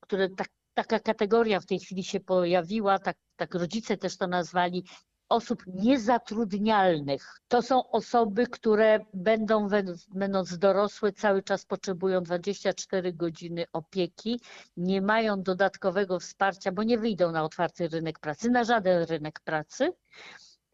które 0.00 0.28
tak, 0.28 0.48
taka 0.74 1.00
kategoria 1.00 1.60
w 1.60 1.66
tej 1.66 1.78
chwili 1.78 2.04
się 2.04 2.20
pojawiła, 2.20 2.98
tak, 2.98 3.16
tak 3.36 3.54
rodzice 3.54 3.96
też 3.96 4.16
to 4.16 4.26
nazwali, 4.26 4.84
osób 5.28 5.62
niezatrudnialnych. 5.66 7.40
To 7.48 7.62
są 7.62 7.90
osoby, 7.90 8.46
które 8.46 9.00
będą, 9.14 9.68
będąc 10.14 10.58
dorosłe, 10.58 11.12
cały 11.12 11.42
czas 11.42 11.64
potrzebują 11.64 12.22
24 12.22 13.12
godziny 13.12 13.64
opieki, 13.72 14.40
nie 14.76 15.02
mają 15.02 15.42
dodatkowego 15.42 16.20
wsparcia, 16.20 16.72
bo 16.72 16.82
nie 16.82 16.98
wyjdą 16.98 17.32
na 17.32 17.44
otwarty 17.44 17.88
rynek 17.88 18.18
pracy, 18.18 18.50
na 18.50 18.64
żaden 18.64 19.04
rynek 19.04 19.40
pracy. 19.40 19.92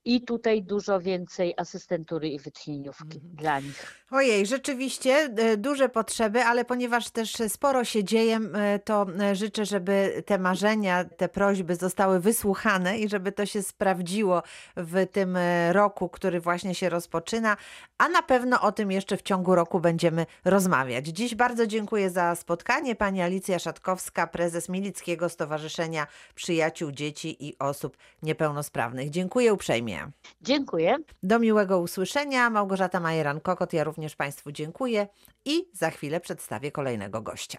I 0.05 0.23
tutaj 0.25 0.63
dużo 0.63 1.01
więcej 1.01 1.55
asystentury 1.57 2.29
i 2.29 2.39
wytchnieniówki 2.39 3.05
Mhm. 3.17 3.37
dla 3.37 3.61
nich. 3.61 4.05
Ojej, 4.11 4.47
rzeczywiście 4.47 5.15
e, 5.37 5.57
duże 5.57 5.89
potrzeby, 5.89 6.43
ale 6.43 6.65
ponieważ 6.65 7.11
też 7.11 7.33
sporo 7.49 7.85
się 7.85 8.05
dzieje, 8.05 8.41
e, 8.55 8.79
to 8.79 9.07
e, 9.21 9.37
życzę, 9.37 9.65
żeby 9.65 10.23
te 10.27 10.39
marzenia, 10.39 11.05
te 11.05 11.29
prośby 11.29 11.77
zostały 11.77 12.21
wysłuchane 12.21 12.99
i 12.99 13.09
żeby 13.09 13.33
to 13.33 13.47
się 13.47 13.63
sprawdziło 13.63 14.43
w 14.77 15.07
tym 15.13 15.39
roku, 15.71 16.09
który 16.09 16.41
właśnie 16.41 16.75
się 16.75 16.89
rozpoczyna, 16.89 17.57
a 17.99 18.09
na 18.09 18.23
pewno 18.23 18.61
o 18.61 18.73
tym 18.73 18.93
jeszcze 18.93 19.17
w 19.17 19.23
ciągu 19.23 19.55
roku 19.55 19.81
będziemy 19.81 20.27
rozmawiać. 20.45 21.07
Dziś 21.07 21.35
bardzo 21.35 21.67
dziękuję 21.67 22.11
za 22.11 22.35
spotkanie. 22.35 22.95
Pani 22.97 23.23
Alicja 23.23 23.59
Szatkowska, 23.59 24.27
prezes 24.27 24.69
Milickiego 24.69 25.29
Stowarzyszenia 25.29 26.07
Przyjaciół 26.35 26.93
Dzieci 26.93 27.49
i 27.49 27.59
Osób 27.59 27.97
Niepełnosprawnych. 28.23 29.11
Dziękuję 29.11 29.55
uprzejmie. 29.55 29.94
Dziękuję. 30.41 30.97
Do 31.23 31.39
miłego 31.39 31.81
usłyszenia. 31.81 32.51
Małgorzata 32.51 33.01
Majeran-Kokot, 33.01 33.75
ja 33.75 33.85
również 33.85 34.17
Państwu 34.17 34.53
dziękuję 34.53 35.09
i 35.45 35.69
za 35.73 35.91
chwilę 35.91 36.21
przedstawię 36.21 36.73
kolejnego 36.73 37.23
gościa. 37.23 37.59